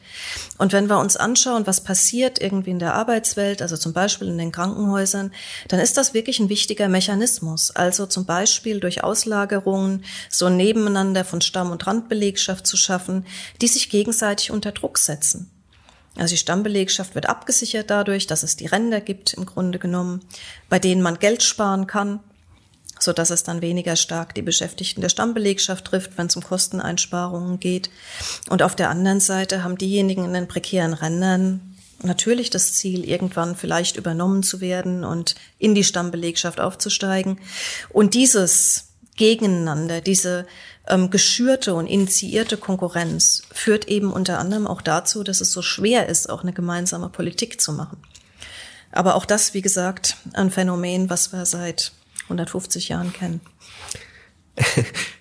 [0.58, 4.38] Und wenn wir uns anschauen, was passiert irgendwie in der Arbeitswelt, also zum Beispiel in
[4.40, 5.32] den Krankenhäusern,
[5.68, 7.72] dann ist das wirklich ein wichtiger Mechanismus.
[7.72, 13.26] Also zum Beispiel durch Auslagerungen so ein Nebeneinander von Stamm- und Randbelegschaft zu schaffen,
[13.62, 15.52] die sich gegenseitig unter Druck setzen.
[16.18, 20.22] Also die Stammbelegschaft wird abgesichert dadurch, dass es die Ränder gibt im Grunde genommen,
[20.70, 22.22] bei denen man Geld sparen kann,
[23.00, 27.60] so dass es dann weniger stark die Beschäftigten der Stammbelegschaft trifft, wenn es um Kosteneinsparungen
[27.60, 27.90] geht.
[28.50, 33.56] Und auf der anderen Seite haben diejenigen in den prekären Rändern natürlich das Ziel, irgendwann
[33.56, 37.40] vielleicht übernommen zu werden und in die Stammbelegschaft aufzusteigen.
[37.90, 40.46] Und dieses Gegeneinander, diese
[40.88, 46.08] ähm, geschürte und initiierte Konkurrenz führt eben unter anderem auch dazu, dass es so schwer
[46.10, 47.98] ist, auch eine gemeinsame Politik zu machen.
[48.92, 51.92] Aber auch das, wie gesagt, ein Phänomen, was wir seit
[52.26, 53.42] 150 Jahren kennen.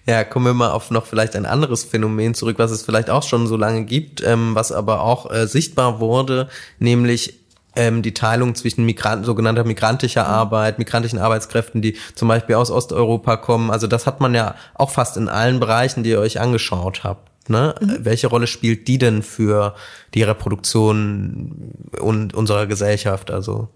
[0.06, 3.22] Ja, kommen wir mal auf noch vielleicht ein anderes Phänomen zurück, was es vielleicht auch
[3.22, 7.40] schon so lange gibt, ähm, was aber auch äh, sichtbar wurde, nämlich
[7.74, 13.36] ähm, die Teilung zwischen Migranten, sogenannter migrantischer Arbeit, migrantischen Arbeitskräften, die zum Beispiel aus Osteuropa
[13.36, 13.70] kommen.
[13.70, 17.30] Also das hat man ja auch fast in allen Bereichen, die ihr euch angeschaut habt.
[17.48, 17.74] Ne?
[17.80, 17.98] Mhm.
[18.00, 19.74] Welche Rolle spielt die denn für
[20.14, 23.30] die Reproduktion und unserer Gesellschaft?
[23.30, 23.68] Also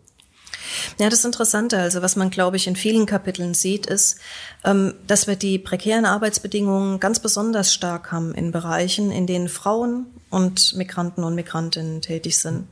[0.98, 4.18] Ja, das Interessante, also was man, glaube ich, in vielen Kapiteln sieht, ist,
[4.64, 10.07] ähm, dass wir die prekären Arbeitsbedingungen ganz besonders stark haben in Bereichen, in denen Frauen
[10.31, 12.66] und Migranten und Migrantinnen tätig sind.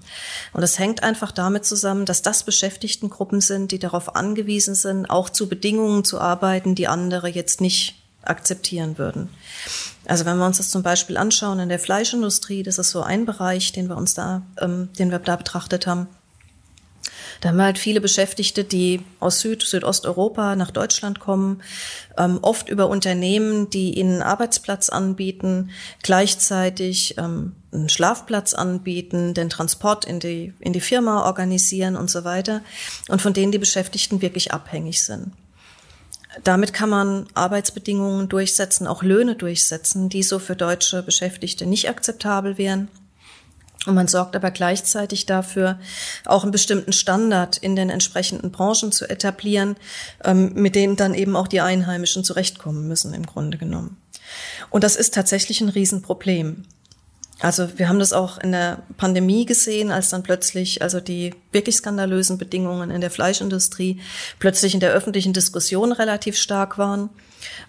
[0.52, 5.30] Und das hängt einfach damit zusammen, dass das Beschäftigtengruppen sind, die darauf angewiesen sind, auch
[5.30, 9.28] zu Bedingungen zu arbeiten, die andere jetzt nicht akzeptieren würden.
[10.06, 13.24] Also wenn wir uns das zum Beispiel anschauen in der Fleischindustrie, das ist so ein
[13.24, 16.08] Bereich, den wir uns da, ähm, den wir da betrachtet haben.
[17.40, 21.62] Da haben wir halt viele Beschäftigte, die aus Süd-, Südosteuropa nach Deutschland kommen,
[22.16, 25.70] ähm, oft über Unternehmen, die ihnen einen Arbeitsplatz anbieten,
[26.02, 32.24] gleichzeitig ähm, einen Schlafplatz anbieten, den Transport in die, in die Firma organisieren und so
[32.24, 32.62] weiter
[33.08, 35.32] und von denen die Beschäftigten wirklich abhängig sind.
[36.44, 42.58] Damit kann man Arbeitsbedingungen durchsetzen, auch Löhne durchsetzen, die so für deutsche Beschäftigte nicht akzeptabel
[42.58, 42.88] wären.
[43.86, 45.78] Und man sorgt aber gleichzeitig dafür,
[46.24, 49.76] auch einen bestimmten Standard in den entsprechenden Branchen zu etablieren,
[50.24, 53.96] ähm, mit denen dann eben auch die Einheimischen zurechtkommen müssen, im Grunde genommen.
[54.70, 56.64] Und das ist tatsächlich ein Riesenproblem.
[57.40, 61.76] Also wir haben das auch in der Pandemie gesehen, als dann plötzlich also die wirklich
[61.76, 64.00] skandalösen Bedingungen in der Fleischindustrie
[64.38, 67.10] plötzlich in der öffentlichen Diskussion relativ stark waren,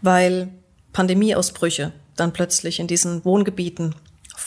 [0.02, 0.50] weil
[0.94, 3.94] Pandemieausbrüche dann plötzlich in diesen Wohngebieten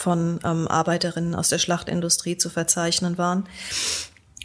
[0.01, 3.45] von ähm, Arbeiterinnen aus der Schlachtindustrie zu verzeichnen waren.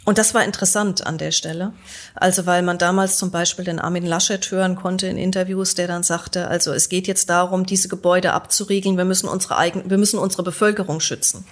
[0.07, 1.73] Und das war interessant an der Stelle.
[2.15, 6.01] Also weil man damals zum Beispiel den Armin Laschet hören konnte in Interviews, der dann
[6.01, 10.17] sagte, also es geht jetzt darum, diese Gebäude abzuriegeln, wir müssen unsere eigene, wir müssen
[10.17, 11.43] unsere Bevölkerung schützen.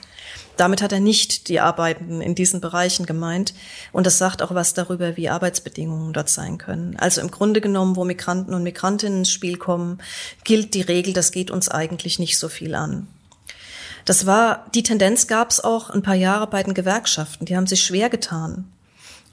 [0.55, 3.53] Damit hat er nicht die Arbeitenden in diesen Bereichen gemeint.
[3.91, 6.95] Und das sagt auch was darüber, wie Arbeitsbedingungen dort sein können.
[6.97, 9.99] Also im Grunde genommen, wo Migranten und Migrantinnen ins Spiel kommen,
[10.45, 13.07] gilt die Regel, das geht uns eigentlich nicht so viel an.
[14.05, 17.45] Das war, die Tendenz gab es auch ein paar Jahre bei den Gewerkschaften.
[17.45, 18.71] Die haben sich schwer getan,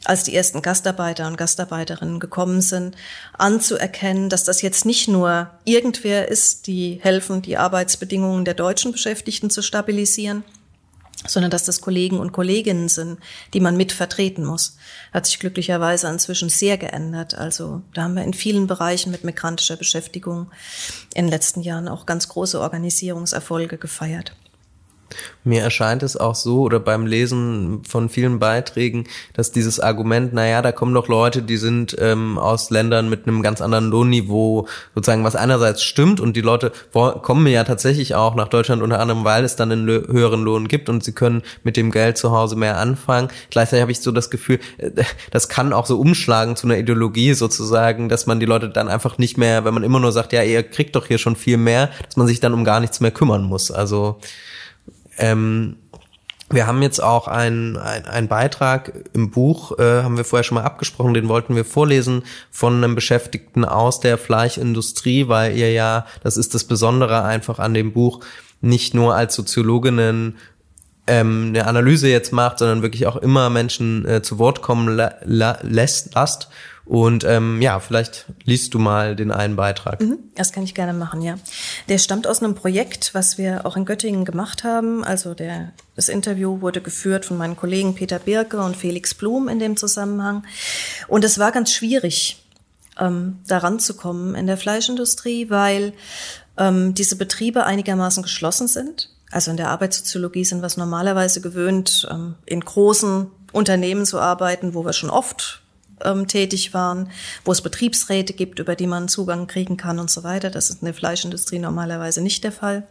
[0.04, 2.96] als die ersten Gastarbeiter und Gastarbeiterinnen gekommen sind,
[3.36, 9.50] anzuerkennen, dass das jetzt nicht nur irgendwer ist, die helfen, die Arbeitsbedingungen der deutschen Beschäftigten
[9.50, 10.42] zu stabilisieren,
[11.26, 13.20] sondern dass das Kollegen und Kolleginnen sind,
[13.52, 14.78] die man mit vertreten muss.
[15.12, 17.34] Hat sich glücklicherweise inzwischen sehr geändert.
[17.34, 20.50] Also da haben wir in vielen Bereichen mit migrantischer Beschäftigung
[21.14, 24.34] in den letzten Jahren auch ganz große Organisierungserfolge gefeiert.
[25.44, 30.62] Mir erscheint es auch so oder beim Lesen von vielen Beiträgen, dass dieses Argument, naja,
[30.62, 35.24] da kommen doch Leute, die sind ähm, aus Ländern mit einem ganz anderen Lohnniveau, sozusagen,
[35.24, 39.44] was einerseits stimmt und die Leute kommen ja tatsächlich auch nach Deutschland unter anderem, weil
[39.44, 42.78] es dann einen höheren Lohn gibt und sie können mit dem Geld zu Hause mehr
[42.78, 43.28] anfangen.
[43.50, 44.90] Gleichzeitig habe ich so das Gefühl, äh,
[45.30, 49.18] das kann auch so umschlagen zu einer Ideologie sozusagen, dass man die Leute dann einfach
[49.18, 51.90] nicht mehr, wenn man immer nur sagt, ja, ihr kriegt doch hier schon viel mehr,
[52.04, 53.70] dass man sich dann um gar nichts mehr kümmern muss.
[53.70, 54.18] Also
[55.18, 55.76] ähm,
[56.52, 60.64] wir haben jetzt auch einen ein Beitrag im Buch, äh, haben wir vorher schon mal
[60.64, 66.36] abgesprochen, den wollten wir vorlesen von einem Beschäftigten aus der Fleischindustrie, weil ihr ja, das
[66.36, 68.20] ist das Besondere einfach an dem Buch,
[68.60, 70.36] nicht nur als Soziologinnen
[71.06, 75.14] ähm, eine Analyse jetzt macht, sondern wirklich auch immer Menschen äh, zu Wort kommen la
[75.24, 76.48] la lässt, lasst
[76.84, 80.00] und ähm, ja, vielleicht liest du mal den einen Beitrag.
[80.00, 81.36] Mhm, das kann ich gerne machen, ja.
[81.88, 85.04] Der stammt aus einem Projekt, was wir auch in Göttingen gemacht haben.
[85.04, 89.60] Also der, das Interview wurde geführt von meinen Kollegen Peter Birke und Felix Blum in
[89.60, 90.44] dem Zusammenhang.
[91.06, 92.44] Und es war ganz schwierig,
[92.98, 95.92] ähm, daran zu kommen in der Fleischindustrie, weil
[96.58, 99.08] ähm, diese Betriebe einigermaßen geschlossen sind.
[99.30, 104.74] Also in der Arbeitssoziologie sind wir es normalerweise gewöhnt, ähm, in großen Unternehmen zu arbeiten,
[104.74, 105.61] wo wir schon oft
[106.04, 107.10] ähm, tätig waren,
[107.44, 110.50] wo es Betriebsräte gibt, über die man Zugang kriegen kann und so weiter.
[110.50, 112.86] Das ist in der Fleischindustrie normalerweise nicht der Fall.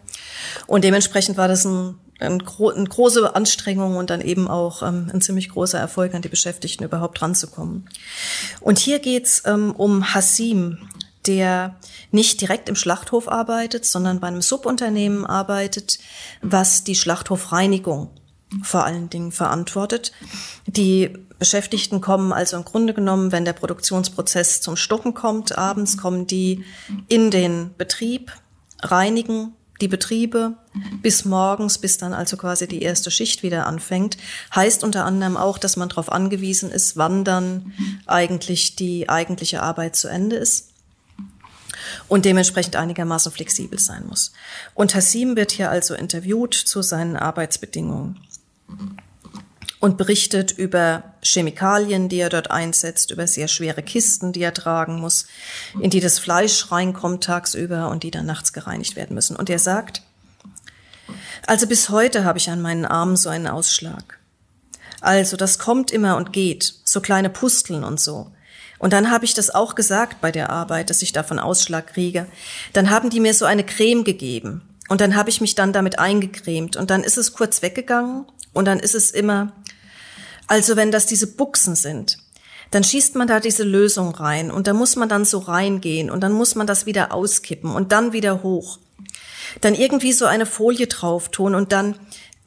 [0.67, 5.09] Und dementsprechend war das ein, ein gro eine große Anstrengung und dann eben auch ähm,
[5.13, 7.89] ein ziemlich großer Erfolg an die Beschäftigten überhaupt ranzukommen.
[8.59, 10.77] Und hier geht's ähm, um Hassim,
[11.27, 11.75] der
[12.11, 15.99] nicht direkt im Schlachthof arbeitet, sondern bei einem Subunternehmen arbeitet,
[16.41, 18.09] was die Schlachthofreinigung
[18.63, 20.11] vor allen Dingen verantwortet.
[20.65, 26.27] Die Beschäftigten kommen also im Grunde genommen, wenn der Produktionsprozess zum Stocken kommt, abends kommen
[26.27, 26.63] die
[27.07, 28.31] in den Betrieb,
[28.83, 30.53] reinigen die Betriebe
[31.01, 34.17] bis morgens, bis dann also quasi die erste Schicht wieder anfängt.
[34.53, 37.73] Heißt unter anderem auch, dass man darauf angewiesen ist, wann dann
[38.05, 40.69] eigentlich die eigentliche Arbeit zu Ende ist
[42.07, 44.31] und dementsprechend einigermaßen flexibel sein muss.
[44.75, 48.19] Und Hassim wird hier also interviewt zu seinen Arbeitsbedingungen
[49.81, 54.99] und berichtet über Chemikalien, die er dort einsetzt, über sehr schwere Kisten, die er tragen
[54.99, 55.25] muss,
[55.81, 59.35] in die das Fleisch reinkommt tagsüber und die dann nachts gereinigt werden müssen.
[59.35, 60.03] Und er sagt,
[61.47, 64.19] also bis heute habe ich an meinen Armen so einen Ausschlag.
[65.01, 68.31] Also das kommt immer und geht, so kleine Pusteln und so.
[68.77, 72.27] Und dann habe ich das auch gesagt bei der Arbeit, dass ich davon Ausschlag kriege.
[72.73, 74.61] Dann haben die mir so eine Creme gegeben.
[74.89, 76.77] Und dann habe ich mich dann damit eingecremt.
[76.77, 78.25] Und dann ist es kurz weggegangen.
[78.53, 79.53] Und dann ist es immer,
[80.47, 82.17] also wenn das diese Buchsen sind,
[82.71, 84.49] dann schießt man da diese Lösung rein.
[84.49, 86.09] Und da muss man dann so reingehen.
[86.09, 88.79] Und dann muss man das wieder auskippen und dann wieder hoch.
[89.59, 91.95] Dann irgendwie so eine Folie drauf tun und dann,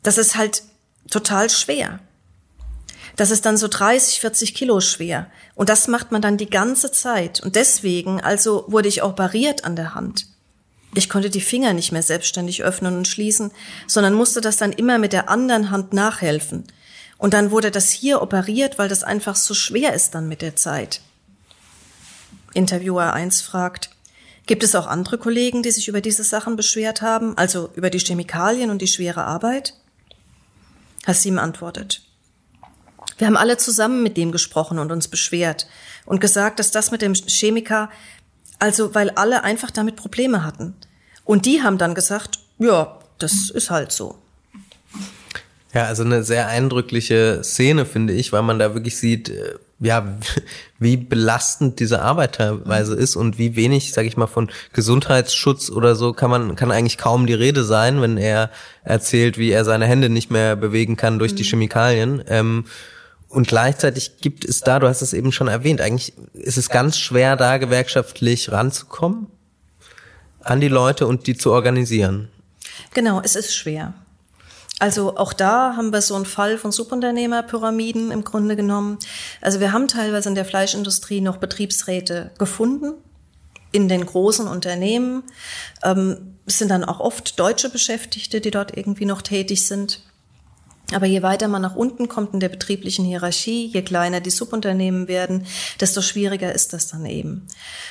[0.02, 0.62] das ist halt
[1.10, 2.00] total schwer.
[3.16, 5.30] Das ist dann so 30, 40 Kilo schwer.
[5.54, 7.40] Und das macht man dann die ganze Zeit.
[7.40, 10.26] Und deswegen, also wurde ich operiert an der Hand.
[10.94, 13.50] Ich konnte die Finger nicht mehr selbstständig öffnen und schließen,
[13.86, 16.64] sondern musste das dann immer mit der anderen Hand nachhelfen.
[17.18, 20.56] Und dann wurde das hier operiert, weil das einfach so schwer ist dann mit der
[20.56, 21.00] Zeit.
[22.52, 23.90] Interviewer 1 fragt,
[24.46, 27.98] gibt es auch andere Kollegen, die sich über diese Sachen beschwert haben, also über die
[27.98, 29.74] Chemikalien und die schwere Arbeit?
[31.06, 32.02] Hassim antwortet,
[33.18, 35.68] wir haben alle zusammen mit dem gesprochen und uns beschwert
[36.04, 37.90] und gesagt, dass das mit dem Chemiker,
[38.58, 40.74] also weil alle einfach damit Probleme hatten.
[41.24, 44.16] Und die haben dann gesagt, ja, das ist halt so.
[45.72, 50.06] Ja, also eine sehr eindrückliche Szene, finde ich, weil man da wirklich sieht, äh, ja,
[50.78, 55.96] wie belastend diese Arbeit teilweise ist und wie wenig, sage ich mal, von Gesundheitsschutz oder
[55.96, 58.50] so kann man kann eigentlich kaum die Rede sein, wenn er
[58.84, 61.48] erzählt, wie er seine Hände nicht mehr bewegen kann durch die mhm.
[61.48, 62.24] Chemikalien.
[62.28, 62.66] Ähm,
[63.34, 66.98] und gleichzeitig gibt es da, du hast es eben schon erwähnt, eigentlich ist es ganz
[66.98, 69.26] schwer, da gewerkschaftlich ranzukommen
[70.40, 72.28] an die Leute und die zu organisieren.
[72.92, 73.94] Genau, es ist schwer.
[74.78, 78.98] Also auch da haben wir so einen Fall von Subunternehmerpyramiden im Grunde genommen.
[79.40, 82.94] Also wir haben teilweise in der Fleischindustrie noch Betriebsräte gefunden
[83.72, 85.22] in den großen Unternehmen.
[85.82, 90.00] Ähm, es sind dann auch oft deutsche Beschäftigte, die dort irgendwie noch tätig sind.
[90.92, 95.08] Aber je weiter man nach unten kommt in der betrieblichen Hierarchie, je kleiner die Subunternehmen
[95.08, 95.46] werden,
[95.80, 97.46] desto schwieriger ist das dann eben.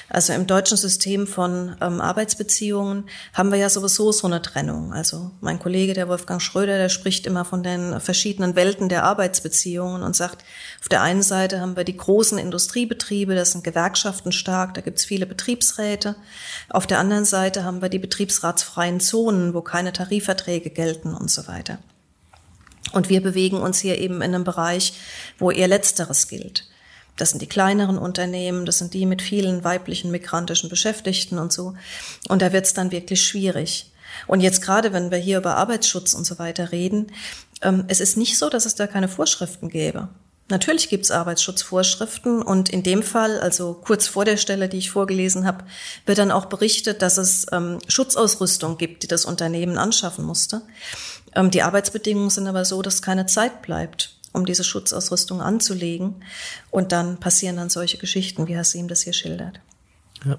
[0.10, 4.94] Also im deutschen System von ähm, Arbeitsbeziehungen haben wir ja sowieso so eine Trennung.
[4.94, 10.04] Also mein Kollege, der Wolfgang Schröder, der spricht immer von den verschiedenen Welten der Arbeitsbeziehungen
[10.04, 10.46] und sagt,
[10.80, 15.04] auf der einen Seite haben wir die großen Industriebetriebe, das sind Gewerkschaften stark, da gibt's
[15.04, 16.16] viele Betriebsräte.
[16.70, 21.48] Auf der anderen Seite haben wir die betriebsratsfreien Zonen, wo keine Tarifverträge gelten und so
[21.48, 21.80] weiter.
[22.94, 24.94] Und wir bewegen uns hier eben in einem Bereich,
[25.38, 26.68] wo eher Letzteres gilt.
[27.18, 31.76] Das sind die kleineren Unternehmen, das sind die mit vielen weiblichen migrantischen Beschäftigten und so.
[32.28, 33.92] Und da wird es dann wirklich schwierig.
[34.28, 37.12] Und jetzt gerade, wenn wir hier über Arbeitsschutz und so weiter reden,
[37.62, 40.10] ähm, es ist nicht so, dass es da keine Vorschriften gäbe.
[40.50, 44.92] Natürlich gibt es Arbeitsschutzvorschriften und in dem Fall, also kurz vor der Stelle, die ich
[44.92, 45.64] vorgelesen habe,
[46.06, 50.62] wird dann auch berichtet, dass es ähm, Schutzausrüstung gibt, die das Unternehmen anschaffen musste.
[51.36, 56.24] Ähm, die Arbeitsbedingungen sind aber so, dass keine Zeit bleibt, um diese Schutzausrüstung anzulegen.
[56.72, 59.60] Und dann passieren dann solche Geschichten, wie Hassim das hier schildert.
[60.26, 60.38] Ja.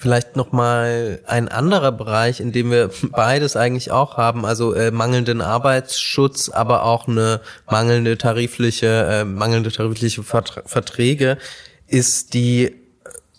[0.00, 4.92] Vielleicht noch mal ein anderer Bereich, in dem wir beides eigentlich auch haben, also äh,
[4.92, 11.36] mangelnden Arbeitsschutz, aber auch eine mangelnde tarifliche, äh, mangelnde tarifliche Verträge,
[11.88, 12.76] ist die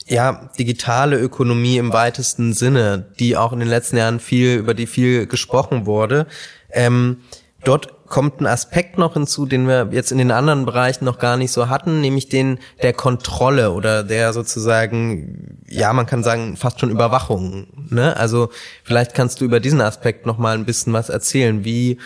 [0.06, 4.88] ja, digitale Ökonomie im weitesten Sinne, die auch in den letzten Jahren viel, über die
[4.88, 6.26] viel gesprochen wurde.
[6.72, 7.18] Ähm,
[7.64, 11.38] dort kommt ein Aspekt noch hinzu, den wir jetzt in den anderen Bereichen noch gar
[11.38, 16.80] nicht so hatten, nämlich den der Kontrolle oder der sozusagen, ja, man kann sagen, fast
[16.80, 17.68] schon Überwachung.
[17.90, 18.18] Ne?
[18.18, 18.50] Also
[18.84, 21.64] vielleicht kannst du über diesen Aspekt noch mal ein bisschen was erzählen.
[21.64, 22.00] Wie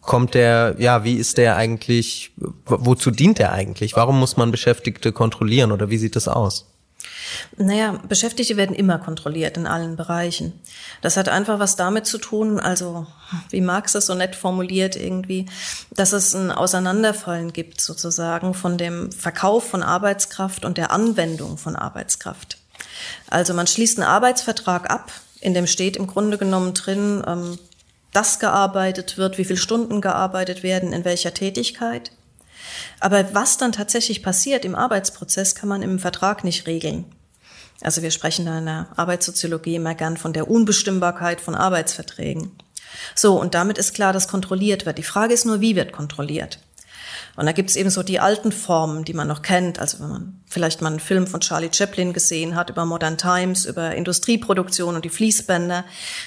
[0.00, 2.32] kommt der, ja, wie ist der eigentlich,
[2.64, 3.96] wozu dient der eigentlich?
[3.96, 6.75] Warum muss man Beschäftigte kontrollieren oder wie sieht das aus?
[7.56, 10.52] Naja, Beschäftigte werden immer kontrolliert in allen Bereichen.
[11.02, 13.06] Das hat einfach was damit zu tun, also
[13.50, 15.46] wie Marx es so nett formuliert irgendwie,
[15.90, 21.76] dass es ein Auseinanderfallen gibt sozusagen von dem Verkauf von Arbeitskraft und der Anwendung von
[21.76, 22.58] Arbeitskraft.
[23.28, 27.58] Also man schließt einen Arbeitsvertrag ab, in dem steht im Grunde genommen drin, ähm,
[28.12, 32.10] dass gearbeitet wird, wie viele Stunden gearbeitet werden, in welcher Tätigkeit.
[33.00, 37.04] Aber was dann tatsächlich passiert im Arbeitsprozess, kann man im Vertrag nicht regeln.
[37.82, 42.50] Also wir sprechen da in der Arbeitssoziologie immer gern von der Unbestimmbarkeit von Arbeitsverträgen.
[43.14, 44.98] So, und damit ist klar, dass kontrolliert wird.
[44.98, 46.58] Die Frage ist nur, wie wird kontrolliert?
[47.36, 49.78] Und da gibt's eben so die alten Formen, die man noch kennt.
[49.78, 53.66] Also wenn man vielleicht mal einen Film von Charlie Chaplin gesehen hat über Modern Times,
[53.66, 55.84] über Industrieproduktion und die Fließbänder,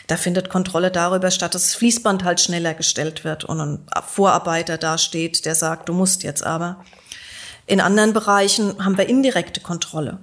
[0.08, 4.78] da findet Kontrolle darüber statt, dass das Fließband halt schneller gestellt wird und ein Vorarbeiter
[4.78, 6.84] da steht, der sagt, du musst jetzt aber.
[7.66, 10.20] In anderen Bereichen haben wir indirekte Kontrolle.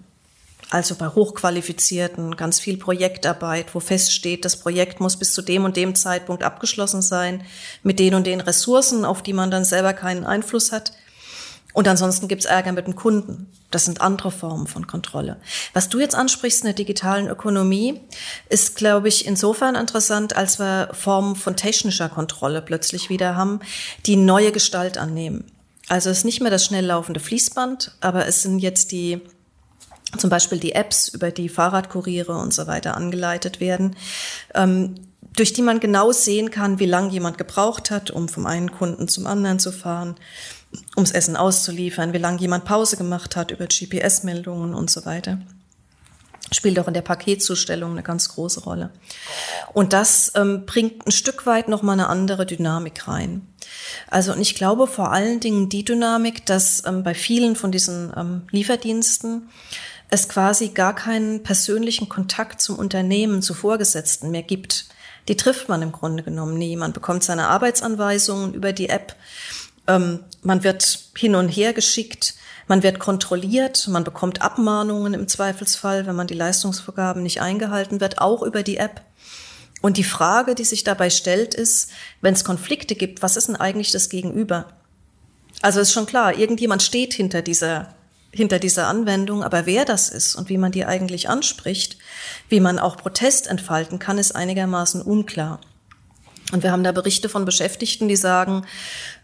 [0.69, 5.77] Also bei Hochqualifizierten, ganz viel Projektarbeit, wo feststeht, das Projekt muss bis zu dem und
[5.77, 7.45] dem Zeitpunkt abgeschlossen sein,
[7.85, 10.93] mit den und den Ressourcen, auf die man dann selber keinen Einfluss hat.
[11.73, 13.53] Und ansonsten gibt's Ärger mit dem Kunden.
[13.71, 15.37] Das sind andere Formen von Kontrolle.
[15.75, 18.01] Was du jetzt ansprichst in der digitalen Ökonomie,
[18.49, 23.61] ist, glaube ich, insofern interessant, als wir Formen von technischer Kontrolle plötzlich wieder haben,
[24.07, 25.45] die neue Gestalt annehmen.
[25.89, 29.21] Also es ist nicht mehr das schnell laufende Fließband, aber es sind jetzt die
[30.19, 33.97] zum Beispiel die Apps, über die Fahrradkuriere und so weiter angeleitet werden,
[34.55, 34.95] ähm,
[35.37, 39.07] durch die man genau sehen kann, wie lange jemand gebraucht hat, um vom einen Kunden
[39.07, 40.17] zum anderen zu fahren,
[40.97, 45.39] ums Essen auszuliefern, wie lange jemand Pause gemacht hat über GPS-Meldungen und so weiter.
[46.53, 48.91] Spielt auch in der Paketzustellung eine ganz große Rolle.
[49.73, 53.47] Und das ähm, bringt ein Stück weit nochmal eine andere Dynamik rein.
[54.09, 58.13] Also, und ich glaube vor allen Dingen die Dynamik, dass ähm, bei vielen von diesen
[58.17, 59.49] ähm, Lieferdiensten
[60.11, 64.87] es quasi gar keinen persönlichen Kontakt zum Unternehmen, zu Vorgesetzten mehr gibt.
[65.29, 66.77] Die trifft man im Grunde genommen nie.
[66.77, 69.17] Man bekommt seine Arbeitsanweisungen über die App.
[69.87, 72.35] Ähm, man wird hin und her geschickt.
[72.69, 73.89] Man wird kontrolliert.
[73.89, 78.77] Man bekommt Abmahnungen im Zweifelsfall, wenn man die Leistungsvorgaben nicht eingehalten wird, auch über die
[78.77, 79.03] App.
[79.83, 81.91] Und die Frage, die sich dabei stellt, ist,
[82.21, 84.67] wenn es Konflikte gibt, was ist denn eigentlich das Gegenüber?
[85.63, 87.96] Also ist schon klar, irgendjemand steht hinter dieser
[88.37, 91.97] hinter dieser Anwendung, aber wer das ist und wie man die eigentlich anspricht,
[92.49, 95.61] wie man auch Protest entfalten kann, ist einigermaßen unklar.
[96.53, 98.65] Und wir haben da Berichte von Beschäftigten, die sagen,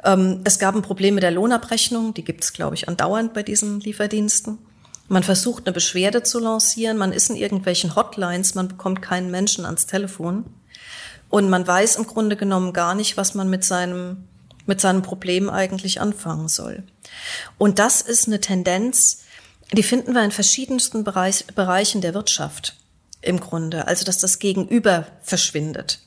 [0.03, 3.43] ähm, es gab ein Problem mit der Lohnabrechnung, die gibt es, glaube ich, andauernd bei
[3.43, 4.59] diesen Lieferdiensten.
[5.09, 9.67] Man versucht eine Beschwerde zu lancieren, man ist in irgendwelchen Hotlines, man bekommt keinen Menschen
[9.67, 10.47] ans Telefon
[11.29, 14.25] und man weiß im Grunde genommen gar nicht, was man mit seinem
[14.65, 16.85] mit seinem Problem eigentlich anfangen soll.
[17.59, 19.23] Und das ist eine Tendenz,
[19.73, 22.77] die finden wir in verschiedensten Bereich, Bereichen der Wirtschaft
[23.21, 23.87] im Grunde.
[23.87, 26.01] Also, dass das Gegenüber verschwindet.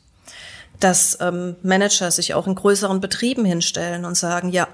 [0.79, 4.67] Dass ähm, Manager sich auch in größeren Betrieben hinstellen und sagen, ja,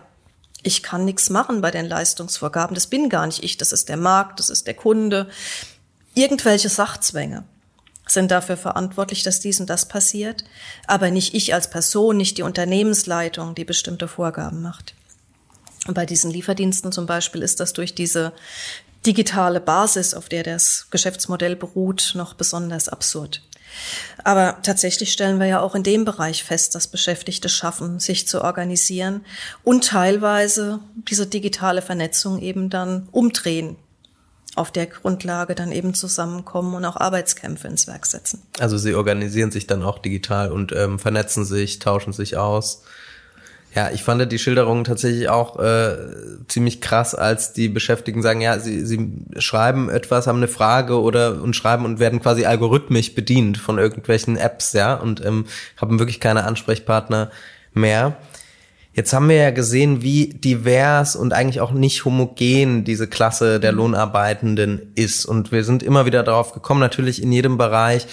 [0.64, 2.76] ich kann nichts machen bei den Leistungsvorgaben.
[2.76, 5.30] Das bin gar nicht ich, das ist der Markt, das ist der Kunde.
[6.14, 7.46] Irgendwelche Sachzwänge
[8.08, 10.44] sind dafür verantwortlich, dass dies und das passiert,
[10.86, 14.94] aber nicht ich als Person, nicht die Unternehmensleitung, die bestimmte Vorgaben macht.
[15.88, 18.34] Bei diesen Lieferdiensten zum Beispiel ist das durch diese
[19.06, 23.42] digitale Basis, auf der das Geschäftsmodell beruht, noch besonders absurd.
[24.24, 28.44] Aber tatsächlich stellen wir ja auch in dem Bereich fest, dass Beschäftigte schaffen, sich zu
[28.44, 29.26] organisieren
[29.64, 33.78] und teilweise diese digitale Vernetzung eben dann umdrehen
[34.56, 38.42] auf der Grundlage dann eben zusammenkommen und auch Arbeitskämpfe ins Werk setzen.
[38.60, 42.84] Also sie organisieren sich dann auch digital und ähm, vernetzen sich, tauschen sich aus.
[43.74, 45.96] Ja, ich fand die Schilderung tatsächlich auch äh,
[46.50, 51.42] ziemlich krass, als die Beschäftigten sagen, ja, sie, sie schreiben etwas, haben eine Frage oder
[51.42, 55.46] und schreiben und werden quasi algorithmisch bedient von irgendwelchen Apps, ja, und ähm,
[55.78, 57.32] haben wirklich keine Ansprechpartner
[57.74, 58.18] mehr.
[58.94, 63.72] Jetzt haben wir ja gesehen, wie divers und eigentlich auch nicht homogen diese Klasse der.
[63.72, 65.26] Lohnarbeitenden ist.
[65.26, 68.06] Und wir sind immer wieder darauf gekommen, natürlich in jedem Bereich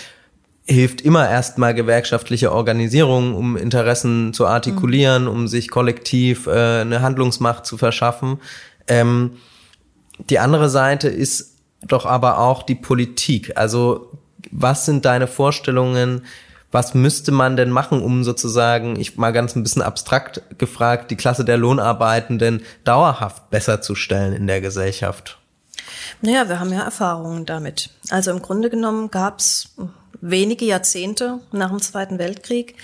[0.69, 5.31] hilft immer erstmal gewerkschaftliche Organisierung, um Interessen zu artikulieren, mhm.
[5.31, 8.39] um sich kollektiv äh, eine Handlungsmacht zu verschaffen.
[8.87, 9.33] Ähm,
[10.31, 11.55] die andere Seite ist
[11.87, 13.57] doch aber auch die Politik.
[13.57, 14.13] Also
[14.51, 16.23] was sind deine Vorstellungen?
[16.71, 21.17] was müsste man denn machen, um sozusagen, ich mal ganz ein bisschen abstrakt gefragt, die
[21.17, 25.38] Klasse der Lohnarbeitenden dauerhaft besser zu stellen in der Gesellschaft?
[26.21, 27.91] Naja, wir haben ja Erfahrungen damit.
[28.11, 29.75] Also im Grunde genommen gab es
[30.21, 32.75] wenige Jahrzehnte nach dem Zweiten Weltkrieg,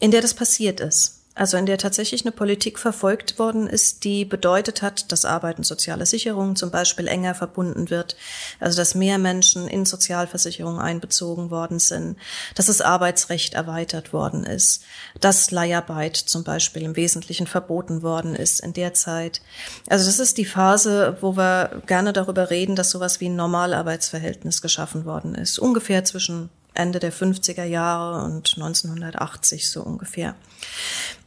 [0.00, 1.17] in der das passiert ist.
[1.38, 5.62] Also in der tatsächlich eine Politik verfolgt worden ist, die bedeutet hat, dass Arbeit und
[5.62, 8.16] soziale Sicherung zum Beispiel enger verbunden wird,
[8.58, 12.16] also dass mehr Menschen in Sozialversicherung einbezogen worden sind,
[12.56, 14.82] dass das Arbeitsrecht erweitert worden ist,
[15.20, 19.40] dass Leiharbeit zum Beispiel im Wesentlichen verboten worden ist in der Zeit.
[19.88, 24.60] Also das ist die Phase, wo wir gerne darüber reden, dass sowas wie ein Normalarbeitsverhältnis
[24.60, 30.34] geschaffen worden ist, ungefähr zwischen Ende der 50er Jahre und 1980 so ungefähr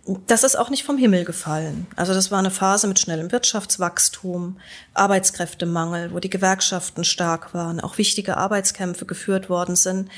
[0.05, 1.85] das ist auch nicht vom Himmel gefallen.
[1.95, 4.57] Also das war eine Phase mit schnellem Wirtschaftswachstum,
[4.95, 10.09] Arbeitskräftemangel, wo die Gewerkschaften stark waren, auch wichtige Arbeitskämpfe geführt worden sind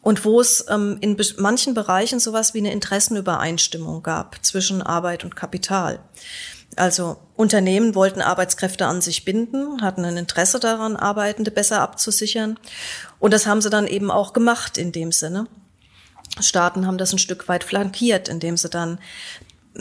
[0.00, 5.36] und wo es ähm, in manchen Bereichen sowas wie eine Interessenübereinstimmung gab zwischen Arbeit und
[5.36, 6.00] Kapital.
[6.76, 12.58] Also Unternehmen wollten Arbeitskräfte an sich binden, hatten ein Interesse daran, Arbeitende besser abzusichern.
[13.18, 15.46] Und das haben sie dann eben auch gemacht in dem Sinne.
[16.40, 18.98] Staaten haben das ein Stück weit flankiert, indem sie dann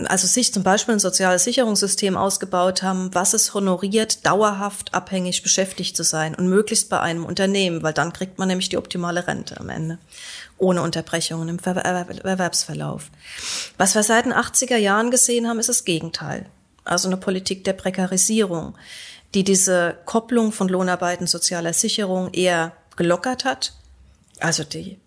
[0.03, 5.95] also sich zum Beispiel ein soziales Sicherungssystem ausgebaut haben, was es honoriert, dauerhaft abhängig beschäftigt
[5.95, 9.59] zu sein und möglichst bei einem Unternehmen, weil dann kriegt man nämlich die optimale Rente
[9.59, 9.97] am Ende,
[10.57, 13.09] ohne Unterbrechungen im Erwerbsverlauf.
[13.77, 16.45] Was wir seit den 80er Jahren gesehen haben, ist das Gegenteil.
[16.83, 18.75] Also eine Politik der Prekarisierung,
[19.33, 23.73] die diese Kopplung von Lohnarbeit und sozialer Sicherung eher gelockert hat.
[24.39, 24.99] Also die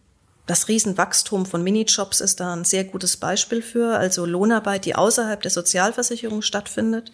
[0.49, 5.43] das Riesenwachstum von Minijobs ist da ein sehr gutes Beispiel für, also Lohnarbeit, die außerhalb
[5.43, 7.13] der Sozialversicherung stattfindet.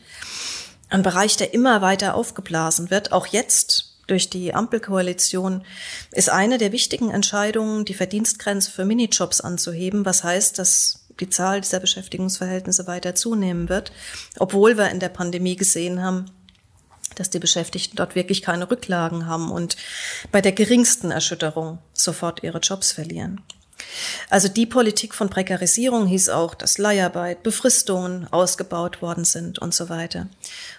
[0.89, 5.65] Ein Bereich, der immer weiter aufgeblasen wird, auch jetzt durch die Ampelkoalition,
[6.13, 11.61] ist eine der wichtigen Entscheidungen, die Verdienstgrenze für Minijobs anzuheben, was heißt, dass die Zahl
[11.61, 13.91] dieser Beschäftigungsverhältnisse weiter zunehmen wird,
[14.39, 16.27] obwohl wir in der Pandemie gesehen haben,
[17.15, 19.77] dass die Beschäftigten dort wirklich keine Rücklagen haben und
[20.33, 23.41] bei der geringsten Erschütterung sofort ihre Jobs verlieren.
[24.31, 29.89] Also die Politik von Prekarisierung hieß auch, dass Leiharbeit, Befristungen ausgebaut worden sind und so
[29.89, 30.29] weiter.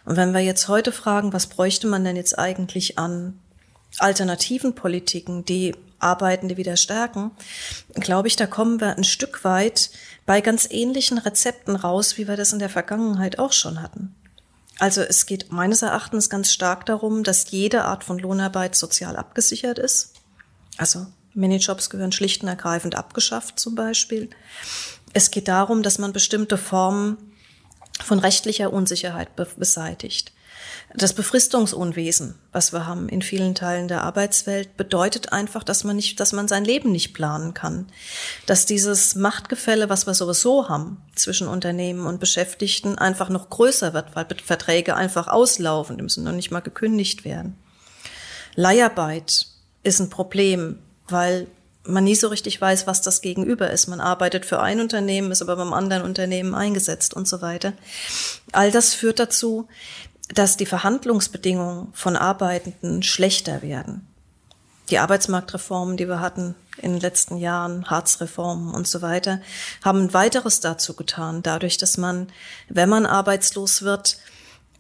[0.05, 3.39] Und wenn wir jetzt heute fragen, was bräuchte man denn jetzt eigentlich an
[3.99, 7.31] alternativen Politiken, die Arbeitende wieder stärken,
[7.95, 9.89] glaube ich, da kommen wir ein Stück weit
[10.25, 14.13] bei ganz ähnlichen Rezepten raus, wie wir das in der Vergangenheit auch schon hatten.
[14.79, 19.79] Also es geht meines Erachtens ganz stark darum, dass jede Art von Lohnarbeit sozial abgesichert
[19.79, 20.13] ist.
[20.77, 24.29] Also Minijobs gehören schlicht und ergreifend abgeschafft zum Beispiel.
[25.13, 27.17] Es geht darum, dass man bestimmte Formen
[28.03, 30.33] von rechtlicher Unsicherheit beseitigt.
[30.97, 36.19] Das Befristungsunwesen, was wir haben in vielen Teilen der Arbeitswelt, bedeutet einfach, dass man nicht,
[36.21, 37.87] dass man sein Leben nicht planen kann.
[38.45, 44.15] Dass dieses Machtgefälle, was wir sowieso haben zwischen Unternehmen und Beschäftigten, einfach noch größer wird,
[44.15, 47.57] weil Verträge einfach auslaufen, die müssen noch nicht mal gekündigt werden.
[48.55, 49.47] Leiharbeit
[49.83, 50.79] ist ein Problem,
[51.09, 51.47] weil
[51.83, 53.87] man nie so richtig weiß, was das Gegenüber ist.
[53.87, 57.73] Man arbeitet für ein Unternehmen, ist aber beim anderen Unternehmen eingesetzt und so weiter.
[58.53, 59.67] All das führt dazu,
[60.33, 64.07] dass die Verhandlungsbedingungen von Arbeitenden schlechter werden.
[64.89, 69.41] Die Arbeitsmarktreformen, die wir hatten in den letzten Jahren, Harzreformen und so weiter,
[69.83, 72.27] haben ein weiteres dazu getan, dadurch, dass man,
[72.69, 74.17] wenn man arbeitslos wird,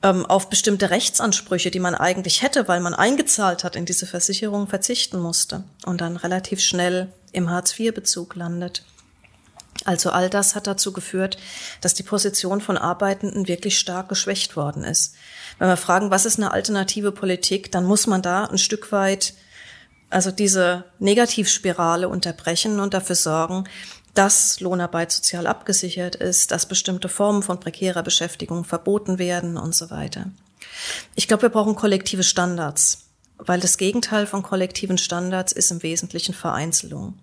[0.03, 4.67] ähm, auf bestimmte Rechtsansprüche, die man eigentlich hätte, weil man eingezahlt hat in diese Versicherung,
[4.67, 8.83] verzichten musste und dann relativ schnell im Hartz-IV-Bezug landet.
[9.83, 11.37] Also all das hat dazu geführt,
[11.81, 15.15] dass die Position von Arbeitenden wirklich stark geschwächt worden ist.
[15.59, 19.33] Wenn wir fragen, was ist eine alternative Politik, dann muss man da ein Stück weit
[20.09, 23.65] also diese Negativspirale unterbrechen und dafür sorgen,
[24.13, 29.89] dass Lohnarbeit sozial abgesichert ist, dass bestimmte Formen von prekärer Beschäftigung verboten werden und so
[29.89, 30.27] weiter.
[31.15, 36.33] Ich glaube, wir brauchen kollektive Standards, weil das Gegenteil von kollektiven Standards ist im Wesentlichen
[36.33, 37.19] Vereinzelung.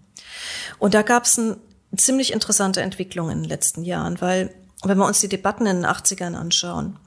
[0.78, 1.57] Und da gab es ein
[1.97, 4.55] ziemlich interessante Entwicklung in den letzten Jahren, weil
[4.85, 6.99] wenn wir uns die Debatten in den 80ern anschauen,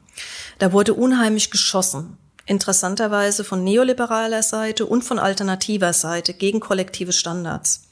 [0.59, 2.17] da wurde unheimlich geschossen.
[2.45, 7.83] Interessanterweise von neoliberaler Seite und von alternativer Seite gegen kollektive Standards.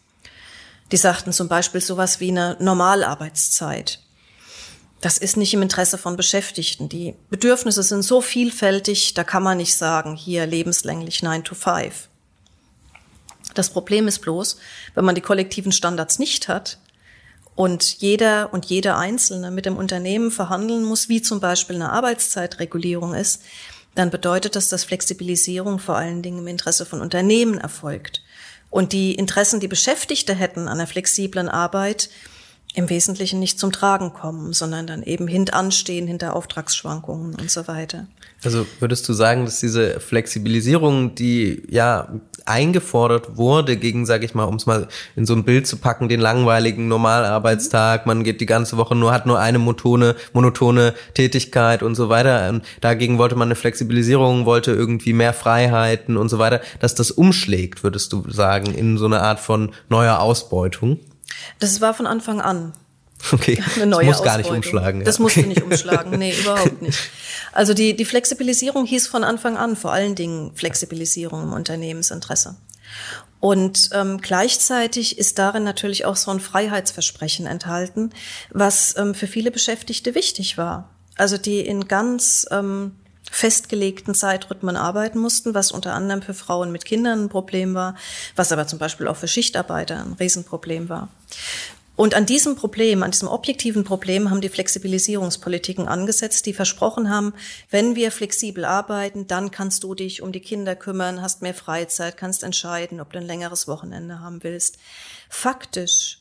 [0.91, 3.99] Die sagten zum Beispiel sowas wie eine Normalarbeitszeit.
[5.01, 6.87] Das ist nicht im Interesse von Beschäftigten.
[6.87, 12.07] Die Bedürfnisse sind so vielfältig, da kann man nicht sagen, hier lebenslänglich 9 to 5.
[13.53, 14.57] Das Problem ist bloß,
[14.93, 16.77] wenn man die kollektiven Standards nicht hat,
[17.55, 23.13] und jeder und jede Einzelne mit dem Unternehmen verhandeln muss, wie zum Beispiel eine Arbeitszeitregulierung
[23.13, 23.41] ist,
[23.95, 28.21] dann bedeutet das, dass Flexibilisierung vor allen Dingen im Interesse von Unternehmen erfolgt.
[28.71, 32.09] Und die Interessen, die Beschäftigte hätten an einer flexiblen Arbeit,
[32.73, 38.07] im Wesentlichen nicht zum Tragen kommen, sondern dann eben hintanstehen hinter Auftragsschwankungen und so weiter.
[38.43, 42.09] Also würdest du sagen, dass diese Flexibilisierung, die ja
[42.45, 46.09] eingefordert wurde gegen, sage ich mal, um es mal in so ein Bild zu packen,
[46.09, 51.83] den langweiligen Normalarbeitstag, man geht die ganze Woche nur, hat nur eine monotone, monotone Tätigkeit
[51.83, 52.49] und so weiter.
[52.49, 57.11] Und dagegen wollte man eine Flexibilisierung, wollte irgendwie mehr Freiheiten und so weiter, dass das
[57.11, 60.99] umschlägt, würdest du sagen, in so eine Art von neuer Ausbeutung?
[61.59, 62.73] Das war von Anfang an.
[63.31, 63.61] Okay.
[63.75, 65.01] Eine neue das muss gar nicht umschlagen.
[65.01, 65.05] Ja.
[65.05, 66.17] Das musste nicht umschlagen.
[66.17, 66.99] Nee, überhaupt nicht.
[67.53, 72.55] Also die, die Flexibilisierung hieß von Anfang an vor allen Dingen Flexibilisierung im Unternehmensinteresse.
[73.39, 78.11] Und ähm, gleichzeitig ist darin natürlich auch so ein Freiheitsversprechen enthalten,
[78.51, 80.89] was ähm, für viele Beschäftigte wichtig war.
[81.15, 82.95] Also die in ganz ähm,
[83.33, 87.95] festgelegten Zeitrhythmen arbeiten mussten, was unter anderem für Frauen mit Kindern ein Problem war,
[88.35, 91.09] was aber zum Beispiel auch für Schichtarbeiter ein Riesenproblem war.
[91.95, 97.33] Und an diesem Problem, an diesem objektiven Problem haben die Flexibilisierungspolitiken angesetzt, die versprochen haben,
[97.71, 102.17] wenn wir flexibel arbeiten, dann kannst du dich um die Kinder kümmern, hast mehr Freizeit,
[102.17, 104.77] kannst entscheiden, ob du ein längeres Wochenende haben willst.
[105.29, 106.19] Faktisch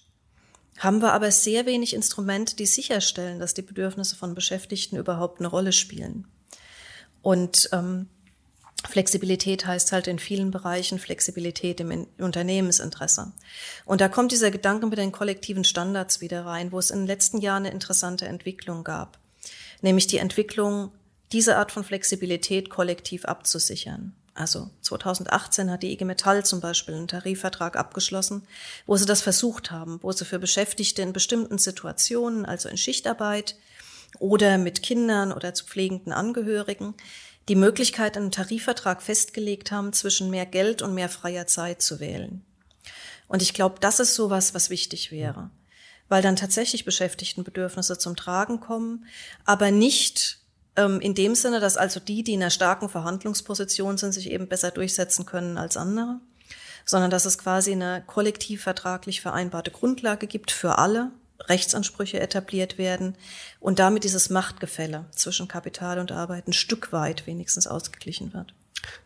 [0.78, 5.48] haben wir aber sehr wenig Instrumente, die sicherstellen, dass die Bedürfnisse von Beschäftigten überhaupt eine
[5.48, 6.26] Rolle spielen.
[7.22, 8.08] Und ähm,
[8.88, 13.32] Flexibilität heißt halt in vielen Bereichen Flexibilität im Unternehmensinteresse.
[13.84, 17.06] Und da kommt dieser Gedanke mit den kollektiven Standards wieder rein, wo es in den
[17.06, 19.18] letzten Jahren eine interessante Entwicklung gab.
[19.82, 20.90] Nämlich die Entwicklung,
[21.30, 24.14] diese Art von Flexibilität kollektiv abzusichern.
[24.34, 28.42] Also 2018 hat die IG Metall zum Beispiel einen Tarifvertrag abgeschlossen,
[28.86, 33.56] wo sie das versucht haben, wo sie für Beschäftigte in bestimmten Situationen, also in Schichtarbeit
[34.18, 36.94] oder mit Kindern oder zu pflegenden Angehörigen,
[37.48, 42.44] die Möglichkeit, einen Tarifvertrag festgelegt haben, zwischen mehr Geld und mehr freier Zeit zu wählen.
[43.26, 45.50] Und ich glaube, das ist sowas, was wichtig wäre,
[46.08, 49.06] weil dann tatsächlich Beschäftigtenbedürfnisse zum Tragen kommen,
[49.44, 50.38] aber nicht
[50.76, 54.48] ähm, in dem Sinne, dass also die, die in einer starken Verhandlungsposition sind, sich eben
[54.48, 56.20] besser durchsetzen können als andere,
[56.84, 61.10] sondern dass es quasi eine kollektiv vertraglich vereinbarte Grundlage gibt für alle,
[61.48, 63.16] Rechtsansprüche etabliert werden
[63.60, 68.54] und damit dieses Machtgefälle zwischen Kapital und Arbeit ein Stück weit wenigstens ausgeglichen wird.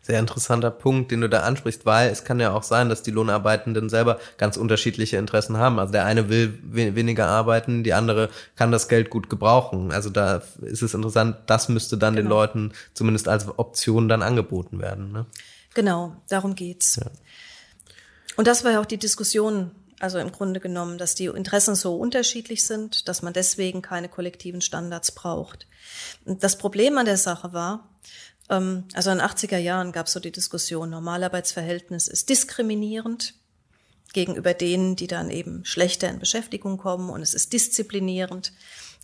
[0.01, 3.11] Sehr interessanter Punkt, den du da ansprichst, weil es kann ja auch sein, dass die
[3.11, 5.79] Lohnarbeitenden selber ganz unterschiedliche Interessen haben.
[5.79, 6.57] Also der eine will
[6.95, 9.91] weniger arbeiten, die andere kann das Geld gut gebrauchen.
[9.91, 12.27] Also da ist es interessant, das müsste dann genau.
[12.27, 15.11] den Leuten zumindest als Option dann angeboten werden.
[15.11, 15.25] Ne?
[15.73, 16.95] Genau, darum geht's.
[16.95, 17.11] Ja.
[18.35, 21.95] Und das war ja auch die Diskussion, also im Grunde genommen, dass die Interessen so
[21.95, 25.67] unterschiedlich sind, dass man deswegen keine kollektiven Standards braucht.
[26.25, 27.89] Das Problem an der Sache war,
[28.49, 33.33] ähm, also in den 80er Jahren gab es so die Diskussion, Normalarbeitsverhältnis ist diskriminierend
[34.13, 38.53] gegenüber denen, die dann eben schlechter in Beschäftigung kommen und es ist disziplinierend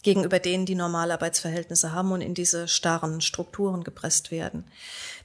[0.04, 4.66] gegenüber denen, die Normalarbeitsverhältnisse haben und in diese starren Strukturen gepresst werden.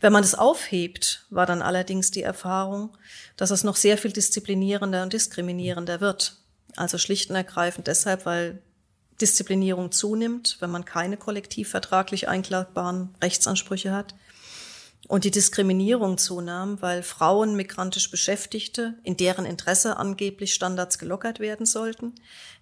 [0.01, 2.97] Wenn man das aufhebt, war dann allerdings die Erfahrung,
[3.37, 6.37] dass es noch sehr viel disziplinierender und diskriminierender wird.
[6.76, 8.62] Also schlicht und ergreifend deshalb, weil
[9.20, 14.14] Disziplinierung zunimmt, wenn man keine kollektivvertraglich einklagbaren Rechtsansprüche hat.
[15.07, 21.65] Und die Diskriminierung zunahm, weil Frauen migrantisch Beschäftigte, in deren Interesse angeblich Standards gelockert werden
[21.65, 22.15] sollten,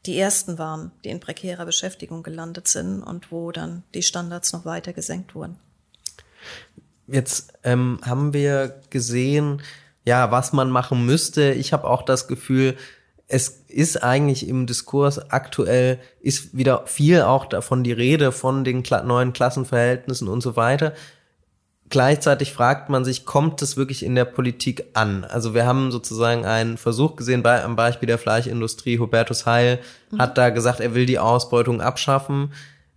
[0.04, 4.64] die ersten waren, die in prekärer Beschäftigung gelandet sind und wo dann die Standards noch
[4.64, 5.56] weiter gesenkt wurden.
[7.08, 9.62] Jetzt ähm, haben wir gesehen,
[10.04, 11.52] ja, was man machen müsste.
[11.52, 12.76] Ich habe auch das Gefühl,
[13.28, 18.84] es ist eigentlich im Diskurs aktuell, ist wieder viel auch davon die Rede von den
[19.04, 20.94] neuen Klassenverhältnissen und so weiter.
[21.88, 25.24] Gleichzeitig fragt man sich, kommt es wirklich in der Politik an?
[25.24, 28.98] Also wir haben sozusagen einen Versuch gesehen bei, am Beispiel der Fleischindustrie.
[28.98, 29.78] Hubertus Heil
[30.10, 30.18] mhm.
[30.18, 32.52] hat da gesagt, er will die Ausbeutung abschaffen.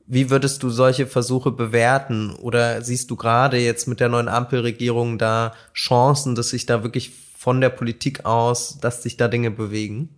[0.08, 2.34] Wie würdest du solche Versuche bewerten?
[2.34, 7.12] Oder siehst du gerade jetzt mit der neuen Ampelregierung da Chancen, dass sich da wirklich
[7.38, 10.10] von der Politik aus, dass sich da Dinge bewegen?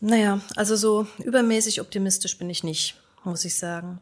[0.00, 2.94] Naja, also so übermäßig optimistisch bin ich nicht,
[3.24, 3.98] muss ich sagen.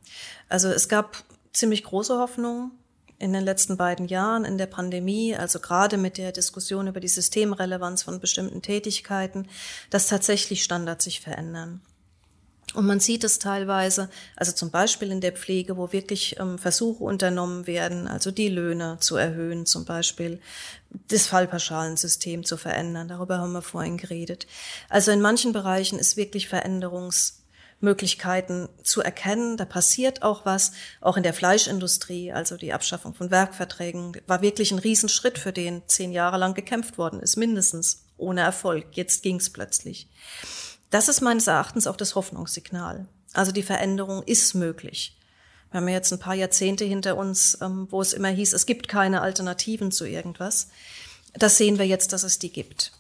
[0.51, 2.73] Also es gab ziemlich große Hoffnungen
[3.19, 7.09] in den letzten beiden Jahren in der Pandemie, also gerade mit der Diskussion über die
[7.09, 9.49] Systemrelevanz von bestimmten Tätigkeiten,
[9.91, 11.81] dass tatsächlich Standards sich verändern.
[12.75, 17.05] Und man sieht es teilweise, also zum Beispiel in der Pflege, wo wirklich ähm, Versuche
[17.05, 20.41] unternommen werden, also die Löhne zu erhöhen, zum Beispiel
[21.09, 23.09] das Fallpauschalensystem zu verändern.
[23.09, 24.47] Darüber haben wir vorhin geredet.
[24.91, 26.49] Also in manchen Bereichen ist wirklich
[27.81, 29.57] Veränderungsmöglichkeiten zu erkennen.
[29.57, 30.73] Da passiert auch was.
[31.01, 35.83] Auch in der Fleischindustrie, also die Abschaffung von Werkverträgen, war wirklich ein Riesenschritt, für den
[35.87, 38.87] zehn Jahre lang gekämpft worden ist, mindestens ohne Erfolg.
[38.93, 40.09] Jetzt ging's plötzlich.
[40.91, 43.07] Das ist meines Erachtens auch das Hoffnungssignal.
[43.33, 45.17] Also die Veränderung ist möglich.
[45.71, 48.89] Wir haben jetzt ein paar Jahrzehnte hinter uns, ähm, wo es immer hieß, es gibt
[48.89, 50.69] keine Alternativen zu irgendwas.
[51.35, 52.93] Das sehen wir jetzt, dass es die gibt.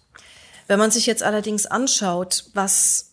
[0.67, 3.13] Wenn man sich jetzt allerdings anschaut, was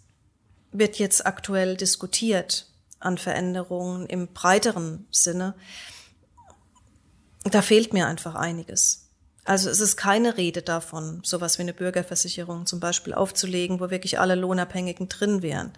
[0.74, 2.68] wird jetzt aktuell diskutiert
[3.00, 5.56] an Veränderungen im breiteren Sinne,
[7.44, 9.10] da fehlt mir einfach einiges.
[9.46, 14.20] Also es ist keine Rede davon, sowas wie eine Bürgerversicherung zum Beispiel aufzulegen, wo wirklich
[14.20, 15.74] alle Lohnabhängigen drin wären.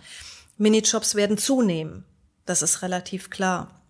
[0.58, 2.06] Minijobs werden zunehmen.
[2.46, 3.82] Das ist relativ klar.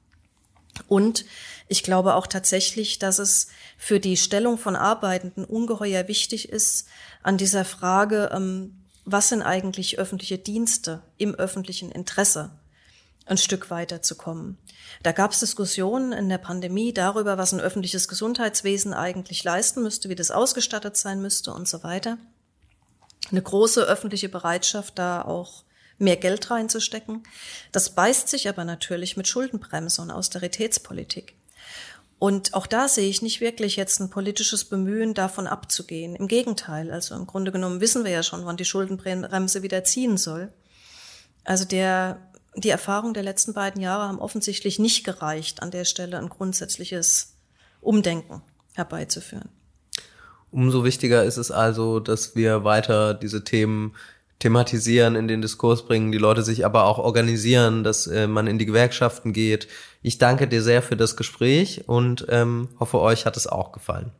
[0.87, 1.25] Und
[1.67, 3.47] ich glaube auch tatsächlich, dass es
[3.77, 6.87] für die Stellung von Arbeitenden ungeheuer wichtig ist,
[7.21, 12.51] an dieser Frage, ähm, was sind eigentlich öffentliche Dienste im öffentlichen Interesse?
[13.25, 14.57] ein Stück weiterzukommen.
[15.03, 20.09] Da gab es Diskussionen in der Pandemie darüber, was ein öffentliches Gesundheitswesen eigentlich leisten müsste,
[20.09, 22.17] wie das ausgestattet sein müsste und so weiter.
[23.31, 25.63] Eine große öffentliche Bereitschaft, da auch
[25.97, 27.23] mehr Geld reinzustecken.
[27.71, 31.33] Das beißt sich aber natürlich mit Schuldenbremse und Austeritätspolitik.
[32.17, 36.15] Und auch da sehe ich nicht wirklich jetzt ein politisches Bemühen, davon abzugehen.
[36.15, 40.17] Im Gegenteil, also im Grunde genommen wissen wir ja schon, wann die Schuldenbremse wieder ziehen
[40.17, 40.51] soll.
[41.43, 46.17] Also der, die Erfahrungen der letzten beiden Jahre haben offensichtlich nicht gereicht, an der Stelle
[46.17, 47.35] ein grundsätzliches
[47.81, 48.41] Umdenken
[48.73, 49.49] herbeizuführen.
[50.51, 53.93] Umso wichtiger ist es also, dass wir weiter diese Themen
[54.39, 58.59] thematisieren, in den Diskurs bringen, die Leute sich aber auch organisieren, dass äh, man in
[58.59, 59.67] die Gewerkschaften geht.
[60.01, 64.11] Ich danke dir sehr für das Gespräch und ähm, hoffe, euch hat es auch gefallen.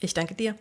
[0.00, 0.56] Ich danke dir.